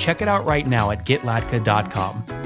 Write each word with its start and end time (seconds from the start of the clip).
Check 0.00 0.22
it 0.22 0.28
out 0.28 0.46
right 0.46 0.66
now 0.66 0.90
at 0.90 1.04
getlatka.com. 1.04 2.39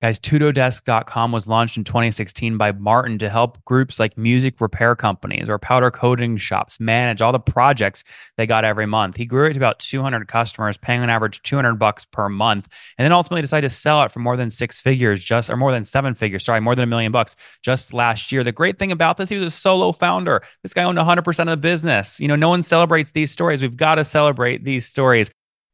Guys, 0.00 0.20
TudoDesk.com 0.20 1.32
was 1.32 1.48
launched 1.48 1.76
in 1.76 1.82
2016 1.82 2.56
by 2.56 2.70
Martin 2.70 3.18
to 3.18 3.28
help 3.28 3.64
groups 3.64 3.98
like 3.98 4.16
music 4.16 4.60
repair 4.60 4.94
companies 4.94 5.48
or 5.48 5.58
powder 5.58 5.90
coating 5.90 6.36
shops 6.36 6.78
manage 6.78 7.20
all 7.20 7.32
the 7.32 7.40
projects 7.40 8.04
they 8.36 8.46
got 8.46 8.64
every 8.64 8.86
month. 8.86 9.16
He 9.16 9.26
grew 9.26 9.46
it 9.46 9.54
to 9.54 9.58
about 9.58 9.80
200 9.80 10.28
customers, 10.28 10.78
paying 10.78 11.00
on 11.00 11.10
average 11.10 11.42
200 11.42 11.74
bucks 11.80 12.04
per 12.04 12.28
month, 12.28 12.68
and 12.96 13.04
then 13.04 13.10
ultimately 13.10 13.42
decided 13.42 13.68
to 13.70 13.74
sell 13.74 14.00
it 14.04 14.12
for 14.12 14.20
more 14.20 14.36
than 14.36 14.50
six 14.50 14.80
figures, 14.80 15.24
just 15.24 15.50
or 15.50 15.56
more 15.56 15.72
than 15.72 15.84
seven 15.84 16.14
figures. 16.14 16.44
Sorry, 16.44 16.60
more 16.60 16.76
than 16.76 16.84
a 16.84 16.86
million 16.86 17.10
bucks 17.10 17.34
just 17.64 17.92
last 17.92 18.30
year. 18.30 18.44
The 18.44 18.52
great 18.52 18.78
thing 18.78 18.92
about 18.92 19.16
this, 19.16 19.28
he 19.28 19.34
was 19.34 19.44
a 19.44 19.50
solo 19.50 19.90
founder. 19.90 20.44
This 20.62 20.74
guy 20.74 20.84
owned 20.84 20.96
100% 20.96 21.40
of 21.40 21.46
the 21.48 21.56
business. 21.56 22.20
You 22.20 22.28
know, 22.28 22.36
no 22.36 22.50
one 22.50 22.62
celebrates 22.62 23.10
these 23.10 23.32
stories. 23.32 23.62
We've 23.62 23.76
got 23.76 23.96
to 23.96 24.04
celebrate 24.04 24.62
these 24.62 24.86
stories. 24.86 25.28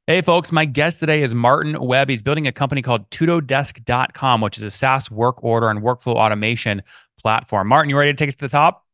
Hey, 0.06 0.20
folks, 0.20 0.52
my 0.52 0.66
guest 0.66 1.00
today 1.00 1.22
is 1.22 1.34
Martin 1.34 1.80
Webb. 1.80 2.10
He's 2.10 2.22
building 2.22 2.46
a 2.46 2.52
company 2.52 2.82
called 2.82 3.08
TudoDesk.com, 3.08 4.42
which 4.42 4.58
is 4.58 4.62
a 4.62 4.70
SaaS 4.70 5.10
work 5.10 5.42
order 5.42 5.70
and 5.70 5.80
workflow 5.80 6.16
automation 6.16 6.82
platform. 7.18 7.68
Martin, 7.68 7.88
you 7.88 7.96
ready 7.96 8.12
to 8.12 8.16
take 8.16 8.28
us 8.28 8.34
to 8.34 8.44
the 8.44 8.50
top? 8.50 8.84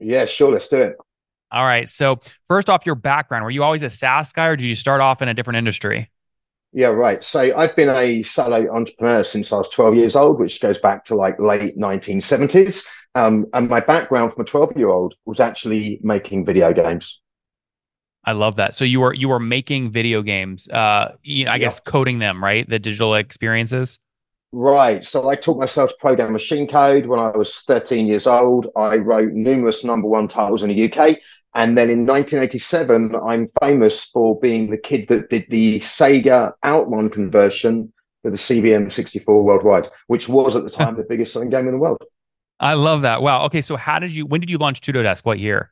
Yeah, 0.00 0.24
sure. 0.24 0.50
Let's 0.50 0.68
do 0.68 0.80
it. 0.80 0.96
All 1.52 1.64
right. 1.64 1.86
So, 1.86 2.20
first 2.48 2.70
off, 2.70 2.86
your 2.86 2.94
background. 2.94 3.44
Were 3.44 3.50
you 3.50 3.62
always 3.62 3.82
a 3.82 3.90
SaaS 3.90 4.32
guy 4.32 4.46
or 4.46 4.56
did 4.56 4.64
you 4.64 4.74
start 4.74 5.02
off 5.02 5.20
in 5.20 5.28
a 5.28 5.34
different 5.34 5.58
industry? 5.58 6.10
Yeah, 6.72 6.88
right. 6.88 7.22
So, 7.22 7.54
I've 7.54 7.76
been 7.76 7.90
a 7.90 8.22
solo 8.22 8.74
entrepreneur 8.74 9.24
since 9.24 9.52
I 9.52 9.58
was 9.58 9.68
12 9.68 9.94
years 9.94 10.16
old, 10.16 10.40
which 10.40 10.62
goes 10.62 10.78
back 10.78 11.04
to 11.06 11.16
like 11.16 11.38
late 11.38 11.76
1970s. 11.76 12.82
Um, 13.14 13.44
and 13.52 13.68
my 13.68 13.80
background 13.80 14.32
from 14.32 14.40
a 14.40 14.46
12 14.46 14.78
year 14.78 14.88
old 14.88 15.16
was 15.26 15.38
actually 15.38 16.00
making 16.02 16.46
video 16.46 16.72
games. 16.72 17.20
I 18.26 18.32
love 18.32 18.56
that. 18.56 18.74
So 18.74 18.84
you 18.84 19.00
were 19.00 19.14
you 19.14 19.28
were 19.28 19.38
making 19.38 19.90
video 19.90 20.20
games, 20.20 20.68
uh, 20.68 21.14
you 21.22 21.44
know, 21.44 21.52
I 21.52 21.58
guess 21.58 21.78
coding 21.78 22.18
them, 22.18 22.42
right? 22.42 22.68
The 22.68 22.80
digital 22.80 23.14
experiences. 23.14 24.00
Right. 24.52 25.04
So 25.04 25.28
I 25.28 25.36
taught 25.36 25.58
myself 25.58 25.90
to 25.90 25.96
program 26.00 26.32
machine 26.32 26.66
code 26.66 27.06
when 27.06 27.20
I 27.20 27.30
was 27.30 27.54
13 27.66 28.06
years 28.06 28.26
old. 28.26 28.68
I 28.74 28.96
wrote 28.96 29.32
numerous 29.32 29.84
number 29.84 30.08
one 30.08 30.28
titles 30.28 30.62
in 30.62 30.70
the 30.70 30.92
UK. 30.92 31.18
And 31.54 31.76
then 31.76 31.88
in 31.88 32.06
1987, 32.06 33.16
I'm 33.16 33.48
famous 33.60 34.04
for 34.04 34.38
being 34.40 34.70
the 34.70 34.78
kid 34.78 35.08
that 35.08 35.30
did 35.30 35.46
the 35.50 35.80
Sega 35.80 36.52
Outrun 36.64 37.10
conversion 37.10 37.92
for 38.22 38.30
the 38.30 38.36
CBM 38.36 38.90
64 38.90 39.42
worldwide, 39.42 39.88
which 40.06 40.28
was 40.28 40.56
at 40.56 40.64
the 40.64 40.70
time 40.70 40.96
the 40.96 41.04
biggest 41.08 41.32
selling 41.32 41.50
game 41.50 41.66
in 41.66 41.72
the 41.72 41.78
world. 41.78 42.02
I 42.58 42.74
love 42.74 43.02
that. 43.02 43.22
Wow. 43.22 43.44
Okay. 43.46 43.60
So 43.60 43.76
how 43.76 43.98
did 43.98 44.12
you, 44.12 44.26
when 44.26 44.40
did 44.40 44.50
you 44.50 44.58
launch 44.58 44.80
TudoDesk? 44.80 45.24
What 45.24 45.38
year? 45.38 45.70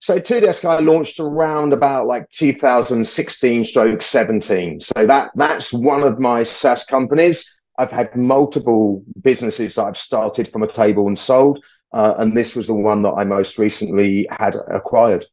So 0.00 0.18
TudoDesk 0.18 0.64
I 0.64 0.78
launched 0.78 1.20
around 1.20 1.72
about 1.72 2.06
like 2.06 2.28
2016 2.30 3.64
stroke 3.64 4.02
17. 4.02 4.80
So 4.80 5.06
that 5.06 5.30
that's 5.34 5.72
one 5.72 6.02
of 6.02 6.18
my 6.18 6.44
SaaS 6.44 6.84
companies. 6.84 7.44
I've 7.78 7.90
had 7.90 8.14
multiple 8.16 9.02
businesses 9.22 9.74
that 9.74 9.84
I've 9.84 9.96
started 9.96 10.48
from 10.48 10.62
a 10.62 10.66
table 10.66 11.06
and 11.06 11.18
sold. 11.18 11.64
Uh, 11.92 12.14
and 12.18 12.36
this 12.36 12.54
was 12.54 12.66
the 12.66 12.74
one 12.74 13.02
that 13.02 13.12
I 13.12 13.24
most 13.24 13.58
recently 13.58 14.26
had 14.30 14.56
acquired. 14.68 15.26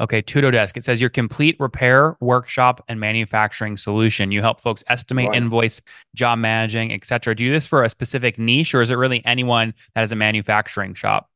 Okay, 0.00 0.22
TudoDesk. 0.22 0.76
It 0.76 0.84
says 0.84 1.00
your 1.00 1.10
complete 1.10 1.56
repair, 1.58 2.16
workshop, 2.20 2.84
and 2.88 3.00
manufacturing 3.00 3.76
solution. 3.76 4.30
You 4.30 4.42
help 4.42 4.60
folks 4.60 4.84
estimate, 4.88 5.28
right. 5.28 5.36
invoice, 5.36 5.80
job 6.14 6.38
managing, 6.38 6.92
etc. 6.92 7.34
Do 7.34 7.44
you 7.44 7.50
do 7.50 7.54
this 7.54 7.66
for 7.66 7.82
a 7.82 7.88
specific 7.88 8.38
niche, 8.38 8.74
or 8.74 8.82
is 8.82 8.90
it 8.90 8.94
really 8.94 9.24
anyone 9.24 9.74
that 9.94 10.00
has 10.00 10.12
a 10.12 10.16
manufacturing 10.16 10.94
shop? 10.94 11.28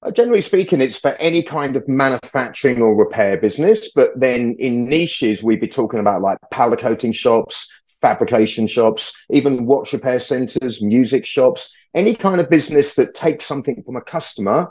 Uh, 0.00 0.12
generally 0.12 0.40
speaking, 0.40 0.80
it's 0.80 0.96
for 0.98 1.10
any 1.14 1.42
kind 1.42 1.74
of 1.74 1.88
manufacturing 1.88 2.80
or 2.80 2.94
repair 2.94 3.36
business. 3.36 3.90
But 3.92 4.18
then 4.18 4.54
in 4.58 4.84
niches, 4.84 5.42
we'd 5.42 5.60
be 5.60 5.68
talking 5.68 5.98
about 5.98 6.22
like 6.22 6.38
powder 6.52 6.76
coating 6.76 7.12
shops, 7.12 7.68
fabrication 8.00 8.68
shops, 8.68 9.12
even 9.30 9.66
watch 9.66 9.92
repair 9.92 10.20
centers, 10.20 10.80
music 10.80 11.26
shops, 11.26 11.70
any 11.94 12.14
kind 12.14 12.40
of 12.40 12.48
business 12.48 12.94
that 12.94 13.14
takes 13.14 13.44
something 13.44 13.82
from 13.82 13.96
a 13.96 14.00
customer, 14.00 14.68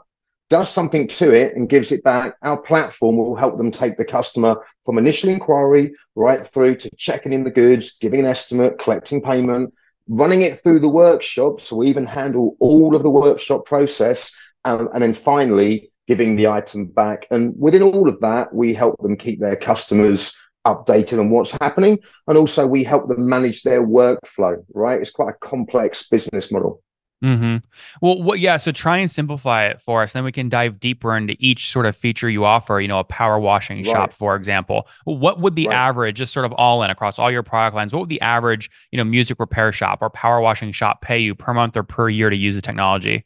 does 0.49 0.69
something 0.69 1.09
to 1.09 1.33
it, 1.33 1.57
and 1.57 1.67
gives 1.67 1.91
it 1.91 2.05
back. 2.05 2.35
Our 2.41 2.61
platform 2.61 3.17
will 3.17 3.35
help 3.35 3.57
them 3.57 3.71
take 3.71 3.97
the 3.97 4.05
customer 4.05 4.63
from 4.85 4.97
initial 4.97 5.29
inquiry 5.29 5.93
right 6.15 6.47
through 6.47 6.75
to 6.75 6.89
checking 6.95 7.33
in 7.33 7.43
the 7.43 7.51
goods, 7.51 7.97
giving 7.99 8.21
an 8.21 8.27
estimate, 8.27 8.79
collecting 8.79 9.21
payment, 9.21 9.73
running 10.07 10.43
it 10.43 10.63
through 10.63 10.79
the 10.79 10.87
workshop. 10.87 11.59
So 11.59 11.75
we 11.75 11.89
even 11.89 12.05
handle 12.05 12.55
all 12.61 12.95
of 12.95 13.03
the 13.03 13.09
workshop 13.09 13.65
process 13.65 14.31
um, 14.67 14.89
and 14.93 15.01
then 15.01 15.13
finally 15.13 15.91
giving 16.07 16.35
the 16.35 16.47
item 16.47 16.85
back. 16.85 17.25
And 17.31 17.53
within 17.57 17.81
all 17.81 18.07
of 18.07 18.19
that, 18.21 18.53
we 18.53 18.73
help 18.73 19.01
them 19.01 19.15
keep 19.15 19.39
their 19.39 19.55
customers 19.55 20.33
updated 20.65 21.19
on 21.19 21.29
what's 21.29 21.51
happening. 21.51 21.99
And 22.27 22.37
also 22.37 22.67
we 22.67 22.83
help 22.83 23.07
them 23.07 23.27
manage 23.27 23.63
their 23.63 23.85
workflow, 23.85 24.63
right? 24.73 25.01
It's 25.01 25.11
quite 25.11 25.29
a 25.29 25.37
complex 25.39 26.07
business 26.07 26.51
model. 26.51 26.81
Mm-hmm. 27.23 27.57
Well, 28.01 28.21
what, 28.21 28.39
yeah. 28.39 28.57
So 28.57 28.71
try 28.71 28.97
and 28.97 29.09
simplify 29.09 29.65
it 29.65 29.81
for 29.81 30.03
us. 30.03 30.13
Then 30.13 30.23
we 30.23 30.31
can 30.31 30.49
dive 30.49 30.79
deeper 30.79 31.17
into 31.17 31.35
each 31.39 31.71
sort 31.71 31.87
of 31.87 31.95
feature 31.95 32.29
you 32.29 32.45
offer. 32.45 32.79
You 32.79 32.87
know, 32.87 32.99
a 32.99 33.03
power 33.03 33.39
washing 33.39 33.77
right. 33.77 33.87
shop, 33.87 34.13
for 34.13 34.35
example. 34.35 34.87
What 35.05 35.39
would 35.39 35.55
the 35.55 35.67
right. 35.67 35.75
average, 35.75 36.17
just 36.17 36.31
sort 36.31 36.45
of 36.45 36.51
all 36.53 36.83
in 36.83 36.91
across 36.91 37.17
all 37.17 37.31
your 37.31 37.41
product 37.41 37.75
lines, 37.75 37.91
what 37.91 38.01
would 38.01 38.09
the 38.09 38.21
average, 38.21 38.69
you 38.91 38.97
know, 38.97 39.03
music 39.03 39.39
repair 39.39 39.71
shop 39.71 39.99
or 40.01 40.11
power 40.11 40.41
washing 40.41 40.71
shop 40.71 41.01
pay 41.01 41.17
you 41.17 41.33
per 41.33 41.53
month 41.55 41.75
or 41.75 41.83
per 41.83 42.07
year 42.07 42.29
to 42.29 42.37
use 42.37 42.55
the 42.55 42.61
technology? 42.61 43.25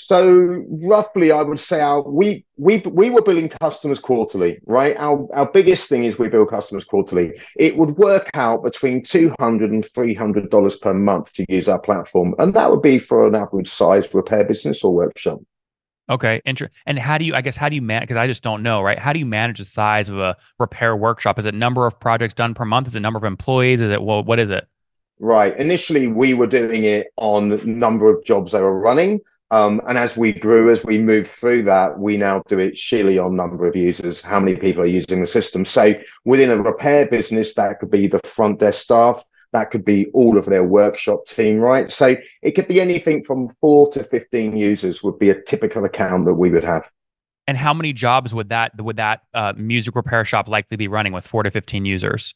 So 0.00 0.64
roughly, 0.68 1.32
I 1.32 1.42
would 1.42 1.58
say 1.58 1.80
our 1.80 2.02
we 2.02 2.44
we 2.56 2.78
we 2.78 3.10
were 3.10 3.20
billing 3.20 3.48
customers 3.48 3.98
quarterly, 3.98 4.60
right? 4.64 4.96
Our 4.96 5.28
our 5.34 5.50
biggest 5.50 5.88
thing 5.88 6.04
is 6.04 6.18
we 6.18 6.28
bill 6.28 6.46
customers 6.46 6.84
quarterly. 6.84 7.32
It 7.56 7.76
would 7.76 7.96
work 7.96 8.30
out 8.34 8.62
between 8.62 9.02
two 9.02 9.34
hundred 9.40 9.72
and 9.72 9.84
three 9.84 10.14
hundred 10.14 10.50
dollars 10.50 10.76
per 10.76 10.94
month 10.94 11.32
to 11.34 11.44
use 11.48 11.68
our 11.68 11.80
platform, 11.80 12.36
and 12.38 12.54
that 12.54 12.70
would 12.70 12.80
be 12.80 13.00
for 13.00 13.26
an 13.26 13.34
average 13.34 13.68
size 13.68 14.14
repair 14.14 14.44
business 14.44 14.84
or 14.84 14.94
workshop. 14.94 15.40
Okay, 16.08 16.40
inter- 16.46 16.70
and 16.86 16.96
how 16.96 17.18
do 17.18 17.24
you? 17.24 17.34
I 17.34 17.40
guess 17.40 17.56
how 17.56 17.68
do 17.68 17.74
you 17.74 17.82
manage? 17.82 18.04
Because 18.04 18.16
I 18.16 18.28
just 18.28 18.44
don't 18.44 18.62
know, 18.62 18.80
right? 18.80 19.00
How 19.00 19.12
do 19.12 19.18
you 19.18 19.26
manage 19.26 19.58
the 19.58 19.64
size 19.64 20.08
of 20.08 20.18
a 20.20 20.36
repair 20.60 20.96
workshop? 20.96 21.40
Is 21.40 21.46
it 21.46 21.54
number 21.54 21.86
of 21.86 21.98
projects 21.98 22.34
done 22.34 22.54
per 22.54 22.64
month? 22.64 22.86
Is 22.86 22.94
it 22.94 23.00
number 23.00 23.18
of 23.18 23.24
employees? 23.24 23.82
Is 23.82 23.90
it 23.90 24.00
well, 24.00 24.22
what 24.22 24.38
is 24.38 24.48
it? 24.48 24.68
Right. 25.18 25.56
Initially, 25.58 26.06
we 26.06 26.34
were 26.34 26.46
doing 26.46 26.84
it 26.84 27.08
on 27.16 27.78
number 27.80 28.08
of 28.08 28.24
jobs 28.24 28.52
they 28.52 28.60
were 28.60 28.78
running. 28.78 29.20
Um, 29.50 29.80
and 29.88 29.96
as 29.96 30.16
we 30.16 30.32
grew, 30.32 30.70
as 30.70 30.84
we 30.84 30.98
moved 30.98 31.28
through 31.28 31.62
that, 31.64 31.98
we 31.98 32.16
now 32.16 32.42
do 32.48 32.58
it 32.58 32.76
sheerly 32.76 33.18
on 33.18 33.34
number 33.34 33.66
of 33.66 33.74
users, 33.74 34.20
how 34.20 34.38
many 34.40 34.56
people 34.56 34.82
are 34.82 34.86
using 34.86 35.20
the 35.20 35.26
system. 35.26 35.64
So 35.64 35.94
within 36.24 36.50
a 36.50 36.62
repair 36.62 37.06
business, 37.06 37.54
that 37.54 37.80
could 37.80 37.90
be 37.90 38.08
the 38.08 38.20
front 38.20 38.60
desk 38.60 38.82
staff, 38.82 39.24
that 39.52 39.70
could 39.70 39.84
be 39.84 40.06
all 40.12 40.36
of 40.36 40.44
their 40.44 40.64
workshop 40.64 41.26
team, 41.26 41.58
right? 41.58 41.90
So 41.90 42.16
it 42.42 42.52
could 42.52 42.68
be 42.68 42.80
anything 42.80 43.24
from 43.24 43.48
four 43.60 43.90
to 43.92 44.04
15 44.04 44.54
users 44.54 45.02
would 45.02 45.18
be 45.18 45.30
a 45.30 45.42
typical 45.42 45.84
account 45.86 46.26
that 46.26 46.34
we 46.34 46.50
would 46.50 46.64
have. 46.64 46.84
And 47.46 47.56
how 47.56 47.72
many 47.72 47.94
jobs 47.94 48.34
would 48.34 48.50
that 48.50 48.78
would 48.78 48.96
that 48.96 49.22
uh, 49.32 49.54
music 49.56 49.96
repair 49.96 50.26
shop 50.26 50.48
likely 50.48 50.76
be 50.76 50.86
running 50.86 51.14
with 51.14 51.26
four 51.26 51.42
to 51.42 51.50
15 51.50 51.86
users? 51.86 52.34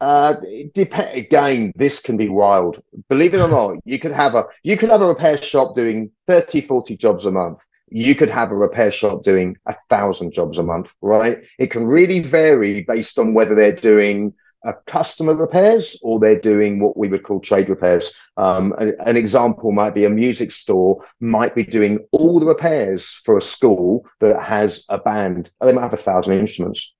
Uh, 0.00 0.34
again, 0.74 1.72
this 1.74 2.00
can 2.00 2.16
be 2.16 2.28
wild. 2.28 2.82
Believe 3.08 3.34
it 3.34 3.40
or 3.40 3.48
not, 3.48 3.76
you 3.84 3.98
could 3.98 4.12
have 4.12 4.34
a 4.34 4.44
you 4.62 4.76
could 4.76 4.90
have 4.90 5.00
a 5.00 5.08
repair 5.08 5.40
shop 5.40 5.74
doing 5.74 6.10
30, 6.26 6.62
40 6.62 6.96
jobs 6.96 7.24
a 7.24 7.30
month. 7.30 7.58
You 7.88 8.14
could 8.14 8.30
have 8.30 8.50
a 8.50 8.56
repair 8.56 8.90
shop 8.90 9.22
doing 9.22 9.56
a 9.66 9.76
thousand 9.88 10.32
jobs 10.32 10.58
a 10.58 10.62
month, 10.62 10.90
right? 11.00 11.46
It 11.58 11.70
can 11.70 11.86
really 11.86 12.20
vary 12.20 12.82
based 12.82 13.18
on 13.18 13.32
whether 13.32 13.54
they're 13.54 13.76
doing 13.76 14.34
a 14.64 14.74
customer 14.86 15.34
repairs 15.34 15.96
or 16.02 16.18
they're 16.18 16.40
doing 16.40 16.80
what 16.80 16.96
we 16.96 17.08
would 17.08 17.22
call 17.22 17.40
trade 17.40 17.68
repairs. 17.68 18.10
Um, 18.36 18.74
an, 18.78 18.94
an, 18.98 19.16
example 19.16 19.70
might 19.70 19.94
be 19.94 20.04
a 20.04 20.10
music 20.10 20.50
store 20.50 21.04
might 21.20 21.54
be 21.54 21.62
doing 21.62 22.00
all 22.10 22.40
the 22.40 22.46
repairs 22.46 23.20
for 23.24 23.38
a 23.38 23.42
school 23.42 24.06
that 24.20 24.42
has 24.42 24.84
a 24.88 24.98
band. 24.98 25.50
They 25.60 25.72
might 25.72 25.82
have 25.82 25.94
a 25.94 25.98
thousand 25.98 26.34
instruments. 26.34 26.92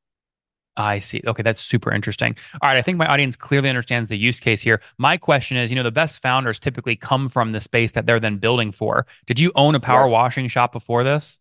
I 0.76 0.98
see. 0.98 1.22
Okay, 1.26 1.42
that's 1.42 1.62
super 1.62 1.92
interesting. 1.92 2.36
All 2.60 2.68
right, 2.68 2.76
I 2.76 2.82
think 2.82 2.98
my 2.98 3.06
audience 3.06 3.36
clearly 3.36 3.68
understands 3.68 4.08
the 4.08 4.16
use 4.16 4.40
case 4.40 4.62
here. 4.62 4.80
My 4.98 5.16
question 5.16 5.56
is, 5.56 5.70
you 5.70 5.76
know, 5.76 5.82
the 5.82 5.90
best 5.90 6.20
founders 6.20 6.58
typically 6.58 6.96
come 6.96 7.28
from 7.28 7.52
the 7.52 7.60
space 7.60 7.92
that 7.92 8.06
they're 8.06 8.20
then 8.20 8.36
building 8.36 8.72
for. 8.72 9.06
Did 9.26 9.40
you 9.40 9.52
own 9.54 9.74
a 9.74 9.80
power 9.80 10.06
yeah. 10.06 10.12
washing 10.12 10.48
shop 10.48 10.72
before 10.72 11.04
this? 11.04 11.40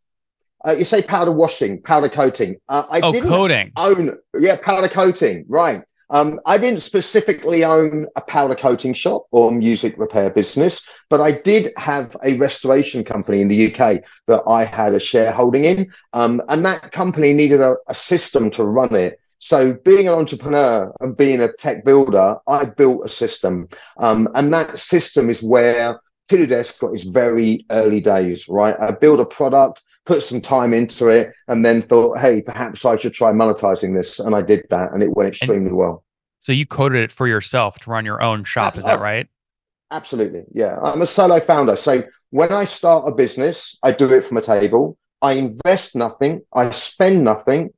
Uh, 0.66 0.72
you 0.72 0.86
say 0.86 1.02
powder 1.02 1.32
washing, 1.32 1.82
powder 1.82 2.10
coating. 2.10 2.56
Uh, 2.70 2.84
I 2.90 3.02
oh, 3.02 3.12
didn't 3.12 3.30
coating. 3.30 3.72
own, 3.76 4.18
yeah, 4.40 4.56
powder 4.56 4.88
coating, 4.88 5.46
right. 5.48 5.84
Um, 6.10 6.40
I 6.46 6.58
didn't 6.58 6.82
specifically 6.82 7.64
own 7.64 8.08
a 8.16 8.22
powder 8.22 8.56
coating 8.56 8.94
shop 8.94 9.26
or 9.32 9.52
music 9.52 9.96
repair 9.98 10.30
business, 10.30 10.82
but 11.10 11.20
I 11.20 11.42
did 11.42 11.74
have 11.78 12.16
a 12.24 12.38
restoration 12.38 13.04
company 13.04 13.42
in 13.42 13.48
the 13.48 13.74
UK 13.74 14.04
that 14.28 14.44
I 14.48 14.66
had 14.66 14.94
a 14.94 15.00
shareholding 15.00 15.66
in. 15.66 15.92
Um, 16.14 16.42
and 16.48 16.66
that 16.66 16.92
company 16.92 17.34
needed 17.34 17.62
a, 17.62 17.76
a 17.88 17.96
system 17.96 18.52
to 18.52 18.64
run 18.64 18.96
it. 18.96 19.20
So, 19.46 19.74
being 19.74 20.08
an 20.08 20.16
entrepreneur 20.16 20.92
and 21.02 21.16
being 21.16 21.40
a 21.40 21.54
tech 21.54 21.86
builder, 21.86 22.38
I 22.48 22.66
built 22.66 23.06
a 23.06 23.08
system. 23.08 23.70
Um, 23.98 24.28
and 24.34 24.52
that 24.52 24.80
system 24.80 25.30
is 25.30 25.44
where 25.44 26.02
Desk 26.28 26.80
got 26.80 26.96
its 26.96 27.04
very 27.04 27.64
early 27.70 28.02
days, 28.02 28.50
right? 28.50 28.76
I 28.80 28.90
built 28.90 29.20
a 29.20 29.26
product, 29.26 29.84
put 30.08 30.24
some 30.24 30.42
time 30.42 30.74
into 30.74 31.10
it, 31.10 31.32
and 31.48 31.64
then 31.64 31.84
thought, 31.84 32.18
hey, 32.18 32.42
perhaps 32.42 32.84
I 32.86 32.98
should 32.98 33.14
try 33.14 33.32
monetizing 33.34 33.96
this. 33.96 34.18
And 34.20 34.34
I 34.34 34.42
did 34.42 34.66
that, 34.72 34.94
and 34.94 35.04
it 35.04 35.16
went 35.16 35.36
extremely 35.36 35.68
and 35.68 35.78
well. 35.78 36.04
So 36.40 36.52
you 36.52 36.66
coded 36.66 37.04
it 37.04 37.12
for 37.12 37.28
yourself 37.28 37.78
to 37.82 37.92
run 37.92 38.04
your 38.04 38.24
own 38.24 38.46
shop, 38.46 38.80
is 38.80 38.86
that 38.86 39.00
right? 39.00 39.28
Absolutely. 39.92 40.42
Yeah. 40.56 40.80
I'm 40.82 41.04
a 41.04 41.08
solo 41.08 41.40
founder. 41.40 41.76
So 41.76 42.04
when 42.32 42.52
I 42.52 42.66
start 42.66 43.08
a 43.08 43.12
business, 43.12 43.78
I 43.84 43.92
do 43.92 44.12
it 44.12 44.26
from 44.26 44.38
a 44.38 44.42
table. 44.42 44.98
I 45.22 45.34
invest 45.34 45.96
nothing, 45.96 46.42
I 46.52 46.72
spend 46.72 47.24
nothing, 47.24 47.70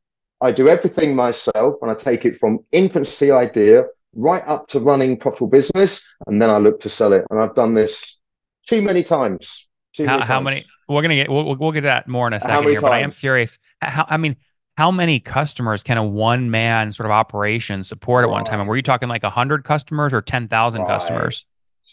I 0.41 0.51
do 0.51 0.69
everything 0.69 1.15
myself, 1.15 1.75
and 1.81 1.89
I 1.89 1.95
take 1.95 2.25
it 2.25 2.37
from 2.37 2.59
infancy 2.71 3.31
idea 3.31 3.85
right 4.13 4.43
up 4.45 4.67
to 4.69 4.79
running 4.79 5.17
profitable 5.17 5.47
business, 5.47 6.03
and 6.25 6.41
then 6.41 6.49
I 6.49 6.57
look 6.57 6.81
to 6.81 6.89
sell 6.89 7.13
it. 7.13 7.25
And 7.29 7.39
I've 7.39 7.55
done 7.55 7.73
this 7.73 8.17
too 8.65 8.81
many 8.81 9.03
times. 9.03 9.67
Too 9.93 10.05
how, 10.05 10.17
many 10.17 10.27
how 10.27 10.39
many? 10.39 10.65
We're 10.87 11.01
gonna 11.01 11.15
get. 11.15 11.29
We'll, 11.29 11.55
we'll 11.55 11.71
get 11.71 11.81
that 11.81 12.07
more 12.07 12.27
in 12.27 12.33
a 12.33 12.39
second 12.39 12.63
here. 12.63 12.73
Times? 12.73 12.81
But 12.81 12.91
I 12.91 12.99
am 12.99 13.11
curious. 13.11 13.59
How? 13.81 14.05
I 14.07 14.17
mean, 14.17 14.35
how 14.77 14.91
many 14.91 15.19
customers 15.19 15.83
can 15.83 15.97
a 15.97 16.03
one 16.03 16.51
man 16.51 16.93
sort 16.93 17.05
of 17.05 17.11
operation 17.11 17.83
support 17.83 18.23
at 18.23 18.27
right. 18.27 18.33
one 18.33 18.45
time? 18.45 18.59
And 18.59 18.69
were 18.69 18.75
you 18.75 18.83
talking 18.83 19.09
like 19.09 19.23
hundred 19.23 19.63
customers 19.63 20.13
or 20.13 20.21
ten 20.21 20.47
thousand 20.47 20.81
right. 20.81 20.89
customers? 20.89 21.45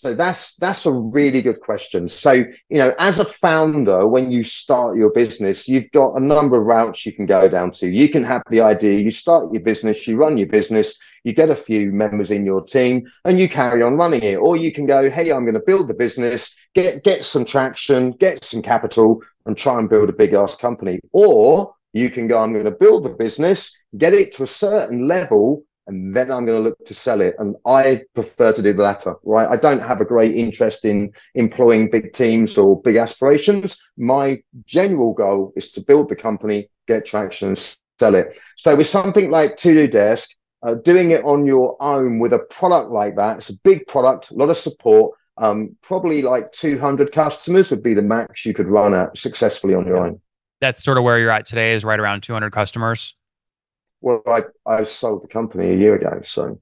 So 0.05 0.15
that's 0.15 0.55
that's 0.57 0.85
a 0.85 0.93
really 0.93 1.41
good 1.41 1.63
question. 1.63 2.11
So 2.11 2.33
you 2.33 2.77
know, 2.77 2.95
as 2.99 3.21
a 3.21 3.25
founder, 3.25 4.07
when 4.07 4.31
you 4.31 4.45
start 4.45 4.99
your 4.99 5.09
business, 5.09 5.67
you've 5.67 5.91
got 5.93 6.15
a 6.15 6.21
number 6.21 6.61
of 6.61 6.67
routes 6.67 7.07
you 7.07 7.13
can 7.15 7.25
go 7.25 7.49
down 7.49 7.71
to. 7.79 7.89
You 7.89 8.11
can 8.11 8.23
have 8.23 8.43
the 8.51 8.61
idea, 8.61 9.01
you 9.01 9.11
start 9.11 9.51
your 9.51 9.63
business, 9.63 10.07
you 10.07 10.19
run 10.19 10.37
your 10.37 10.49
business, 10.49 10.95
you 11.23 11.33
get 11.33 11.49
a 11.49 11.57
few 11.57 11.91
members 11.91 12.31
in 12.31 12.45
your 12.45 12.61
team, 12.61 13.11
and 13.25 13.41
you 13.41 13.49
carry 13.49 13.81
on 13.81 13.97
running 13.97 14.23
it. 14.23 14.35
Or 14.35 14.59
you 14.59 14.73
can 14.73 14.85
go, 14.85 15.09
hey, 15.09 15.33
I'm 15.33 15.45
going 15.45 15.55
to 15.55 15.71
build 15.71 15.89
the 15.89 15.95
business, 15.95 16.55
get 16.75 17.03
get 17.03 17.25
some 17.25 17.47
traction, 17.47 18.11
get 18.11 18.45
some 18.45 18.61
capital, 18.61 19.23
and 19.47 19.57
try 19.57 19.79
and 19.79 19.89
build 19.89 20.11
a 20.11 20.13
big 20.13 20.35
ass 20.35 20.55
company. 20.55 21.01
Or 21.13 21.75
you 21.95 22.11
can 22.11 22.29
go, 22.29 22.41
I'm 22.41 22.53
going 22.53 22.67
to 22.67 22.71
build 22.71 23.05
the 23.05 23.09
business, 23.25 23.75
get 23.97 24.13
it 24.13 24.35
to 24.35 24.43
a 24.43 24.47
certain 24.47 25.09
level, 25.09 25.65
and 25.87 26.17
then 26.17 26.31
I'm 26.31 26.47
going 26.47 26.63
to 26.63 26.69
look 26.69 26.85
to 26.87 26.95
sell 26.95 27.21
it. 27.21 27.37
And 27.39 27.57
I 27.67 28.03
prefer 28.15 28.53
to 28.53 28.63
do 28.63 28.73
the 28.73 28.83
latter, 28.83 29.15
right? 29.23 29.49
I 29.49 29.57
don't 29.57 29.83
have 29.83 30.01
a 30.01 30.05
great 30.05 30.35
interest 30.35 30.85
in 30.85 31.13
employing 31.35 31.91
big 31.91 32.13
teams 32.13 32.57
or 32.57 32.81
big 32.81 32.97
aspirations. 32.97 33.77
My 33.97 34.43
general 34.65 35.13
goal 35.13 35.53
is 35.57 35.71
to 35.73 35.83
build 35.83 36.09
the 36.09 36.17
company, 36.17 36.71
get 36.89 37.05
traction, 37.05 37.49
and 37.49 37.77
sell 37.99 38.15
it. 38.15 38.39
So 38.57 38.75
with 38.75 38.87
something 38.87 39.31
like 39.31 39.57
TudoDesk, 39.57 40.29
uh, 40.63 40.75
doing 40.75 41.11
it 41.11 41.25
on 41.25 41.45
your 41.45 41.77
own 41.81 42.19
with 42.19 42.33
a 42.33 42.39
product 42.39 42.91
like 42.91 43.17
that, 43.17 43.39
it's 43.39 43.51
a 43.51 43.59
big 43.59 43.87
product, 43.87 44.31
a 44.31 44.35
lot 44.35 44.49
of 44.49 44.57
support. 44.57 45.17
Um, 45.37 45.77
probably 45.83 46.23
like 46.23 46.53
200 46.53 47.13
customers 47.13 47.71
would 47.71 47.83
be 47.83 47.93
the 47.93 48.03
max 48.03 48.47
you 48.47 48.55
could 48.55 48.69
run 48.69 48.95
at 48.95 49.19
successfully 49.19 49.75
on 49.75 49.85
your 49.85 49.99
own. 49.99 50.21
That's 50.61 50.83
sort 50.83 50.97
of 50.97 51.05
where 51.05 51.19
you're 51.19 51.31
at 51.31 51.45
today, 51.45 51.75
is 51.75 51.85
right 51.85 51.99
around 52.01 52.23
200 52.23 52.51
customers. 52.53 53.15
Well, 54.05 54.23
I, 54.27 54.43
I 54.67 54.85
sold 54.85 55.23
the 55.23 55.29
company 55.29 55.71
a 55.71 55.77
year 55.77 55.95
ago. 55.95 56.21
So, 56.27 56.61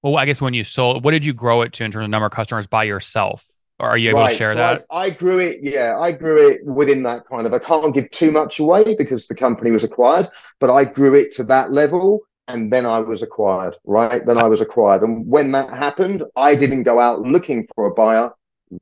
well, 0.00 0.16
I 0.16 0.26
guess 0.26 0.40
when 0.40 0.54
you 0.54 0.62
sold, 0.62 1.02
what 1.02 1.10
did 1.10 1.26
you 1.26 1.34
grow 1.34 1.62
it 1.62 1.72
to 1.72 1.84
in 1.84 1.90
terms 1.90 2.04
of 2.04 2.10
number 2.10 2.26
of 2.26 2.32
customers 2.32 2.68
by 2.68 2.84
yourself? 2.84 3.48
Or 3.80 3.88
are 3.88 3.98
you 3.98 4.10
able 4.10 4.20
right. 4.20 4.30
to 4.30 4.36
share 4.36 4.52
so 4.52 4.58
that? 4.58 4.86
I, 4.88 5.06
I, 5.06 5.10
grew 5.10 5.40
it. 5.40 5.58
Yeah, 5.60 5.98
I 5.98 6.12
grew 6.12 6.48
it 6.48 6.64
within 6.64 7.02
that 7.02 7.26
kind 7.26 7.48
of. 7.48 7.52
I 7.52 7.58
can't 7.58 7.92
give 7.92 8.08
too 8.12 8.30
much 8.30 8.60
away 8.60 8.94
because 8.94 9.26
the 9.26 9.34
company 9.34 9.72
was 9.72 9.82
acquired, 9.82 10.28
but 10.60 10.70
I 10.70 10.84
grew 10.84 11.16
it 11.16 11.34
to 11.34 11.44
that 11.44 11.72
level, 11.72 12.20
and 12.46 12.72
then 12.72 12.86
I 12.86 13.00
was 13.00 13.22
acquired. 13.22 13.74
Right, 13.84 14.24
then 14.24 14.38
I 14.38 14.44
was 14.44 14.60
acquired, 14.60 15.02
and 15.02 15.26
when 15.26 15.50
that 15.50 15.70
happened, 15.70 16.22
I 16.36 16.54
didn't 16.54 16.84
go 16.84 17.00
out 17.00 17.22
looking 17.22 17.66
for 17.74 17.86
a 17.86 17.92
buyer; 17.92 18.30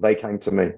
they 0.00 0.14
came 0.14 0.38
to 0.40 0.50
me. 0.50 0.72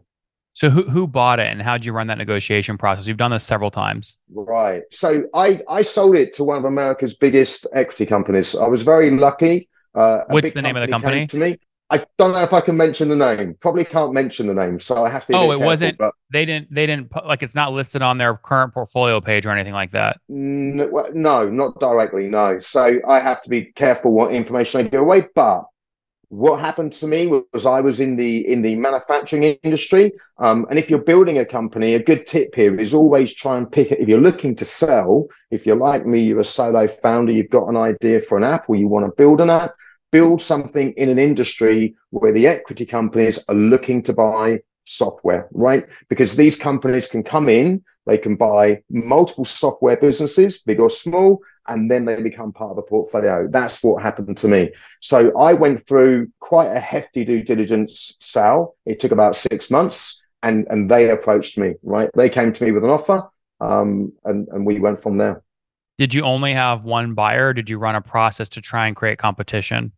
So 0.58 0.69
who 0.70 0.82
who 0.82 1.06
bought 1.06 1.38
it 1.38 1.46
and 1.46 1.62
how 1.62 1.78
did 1.78 1.84
you 1.84 1.93
run 1.93 2.08
that 2.08 2.19
negotiation 2.19 2.76
process? 2.76 3.06
You've 3.06 3.16
done 3.16 3.31
this 3.31 3.44
several 3.44 3.70
times. 3.70 4.16
Right. 4.28 4.82
So 4.90 5.22
I 5.32 5.62
I 5.69 5.82
sold 5.82 6.16
it 6.16 6.34
to 6.34 6.43
one 6.43 6.58
of 6.58 6.64
America's 6.64 7.14
biggest 7.14 7.64
equity 7.72 8.05
companies. 8.06 8.56
I 8.56 8.66
was 8.66 8.82
very 8.82 9.08
lucky. 9.12 9.69
Uh, 9.94 10.22
What's 10.26 10.55
the 10.55 10.62
name 10.62 10.75
of 10.75 10.81
the 10.81 10.88
company? 10.88 11.28
To 11.28 11.37
me. 11.37 11.60
I 11.90 12.05
don't 12.19 12.32
know 12.32 12.43
if 12.43 12.52
I 12.52 12.60
can 12.60 12.76
mention 12.76 13.08
the 13.08 13.14
name. 13.14 13.55
Probably 13.60 13.84
can't 13.84 14.12
mention 14.12 14.49
the 14.49 14.52
name, 14.52 14.81
so 14.81 15.05
I 15.05 15.10
have 15.10 15.28
to. 15.28 15.34
oh, 15.34 15.52
it 15.52 15.60
wasn't. 15.60 15.96
But... 15.96 16.12
They 16.32 16.44
didn't. 16.44 16.75
They 16.75 16.87
didn't. 16.87 17.12
Like 17.25 17.44
it's 17.44 17.54
not 17.54 17.72
listed 17.72 18.02
on 18.02 18.19
their 18.19 18.37
current 18.37 18.75
portfolio 18.75 19.20
page 19.20 19.46
or 19.46 19.50
anything 19.50 19.75
like 19.75 19.93
that. 19.93 20.19
No, 20.28 21.08
no, 21.14 21.49
not 21.49 21.78
directly. 21.78 22.26
No. 22.26 22.58
So 22.58 22.99
I 23.06 23.20
have 23.20 23.43
to 23.43 23.49
be 23.49 23.66
careful 23.76 24.11
what 24.11 24.32
information 24.32 24.81
I 24.81 24.88
give 24.88 25.02
away. 25.02 25.28
But 25.37 25.66
what 26.30 26.60
happened 26.60 26.92
to 26.94 27.06
me 27.06 27.26
was 27.26 27.64
I 27.64 27.80
was 27.80 28.00
in 28.00 28.16
the 28.16 28.46
in 28.46 28.60
the 28.62 28.75
manufacturing 28.76 29.44
industry, 29.44 30.12
um, 30.38 30.66
and 30.69 30.78
if 30.78 30.90
you're 30.90 30.98
building 30.98 31.38
a 31.38 31.44
company, 31.44 31.94
a 31.94 32.02
good 32.02 32.26
tip 32.26 32.54
here 32.54 32.78
is 32.78 32.92
always 32.92 33.32
try 33.32 33.56
and 33.56 33.70
pick. 33.70 33.92
If 33.92 34.08
you're 34.08 34.20
looking 34.20 34.54
to 34.56 34.64
sell, 34.64 35.26
if 35.50 35.64
you're 35.64 35.76
like 35.76 36.06
me, 36.06 36.20
you're 36.20 36.40
a 36.40 36.44
solo 36.44 36.86
founder, 36.86 37.32
you've 37.32 37.50
got 37.50 37.69
an 37.69 37.76
idea 37.76 38.20
for 38.20 38.36
an 38.36 38.44
app, 38.44 38.69
or 38.69 38.76
you 38.76 38.88
want 38.88 39.06
to 39.06 39.12
build 39.16 39.40
an 39.40 39.48
app, 39.48 39.75
build 40.12 40.42
something 40.42 40.92
in 40.92 41.08
an 41.08 41.19
industry 41.19 41.94
where 42.10 42.32
the 42.32 42.46
equity 42.46 42.84
companies 42.84 43.42
are 43.48 43.54
looking 43.54 44.02
to 44.02 44.12
buy 44.12 44.60
software, 44.88 45.49
right? 45.52 45.87
Because 46.08 46.35
these 46.35 46.56
companies 46.56 47.06
can 47.06 47.23
come 47.23 47.49
in, 47.49 47.82
they 48.06 48.19
can 48.19 48.37
buy 48.37 48.82
multiple 48.90 49.44
software 49.44 49.96
businesses, 49.96 50.58
big 50.58 50.81
or 50.81 50.88
small, 50.88 51.40
and 51.67 51.90
then 51.90 52.06
they 52.06 52.20
become 52.23 52.52
part 52.52 52.73
of 52.73 52.79
a 52.79 52.82
portfolio. 52.82 53.46
That's 53.50 53.82
what 53.82 54.02
happened 54.02 54.38
to 54.38 54.49
me. 54.49 54.73
So 55.00 55.38
I 55.38 55.52
went 55.52 55.87
through 55.87 56.32
quite 56.40 56.69
a 56.69 56.81
hefty 56.81 57.25
due 57.25 57.43
diligence 57.43 58.17
sale. 58.20 58.76
It 58.87 58.99
took 59.00 59.12
about 59.12 59.37
six 59.37 59.70
months, 59.70 60.20
and 60.43 60.67
and 60.70 60.90
they 60.90 61.11
approached 61.11 61.58
me. 61.58 61.75
Right, 61.82 62.11
they 62.14 62.31
came 62.31 62.52
to 62.55 62.64
me 62.64 62.73
with 62.73 62.85
an 62.85 62.90
offer, 62.90 63.29
um, 63.61 64.12
and 64.25 64.49
and 64.49 64.67
we 64.67 64.81
went 64.81 65.02
from 65.02 65.19
there. 65.19 65.43
Did 65.99 66.14
you 66.14 66.23
only 66.23 66.55
have 66.55 66.85
one 66.85 67.14
buyer? 67.14 67.52
did 67.52 67.68
you 67.68 67.76
run 67.76 67.97
a 67.97 68.00
process 68.00 68.49
to 68.50 68.61
try 68.61 68.87
and 68.87 68.97
create 68.97 69.18
competition? 69.18 69.92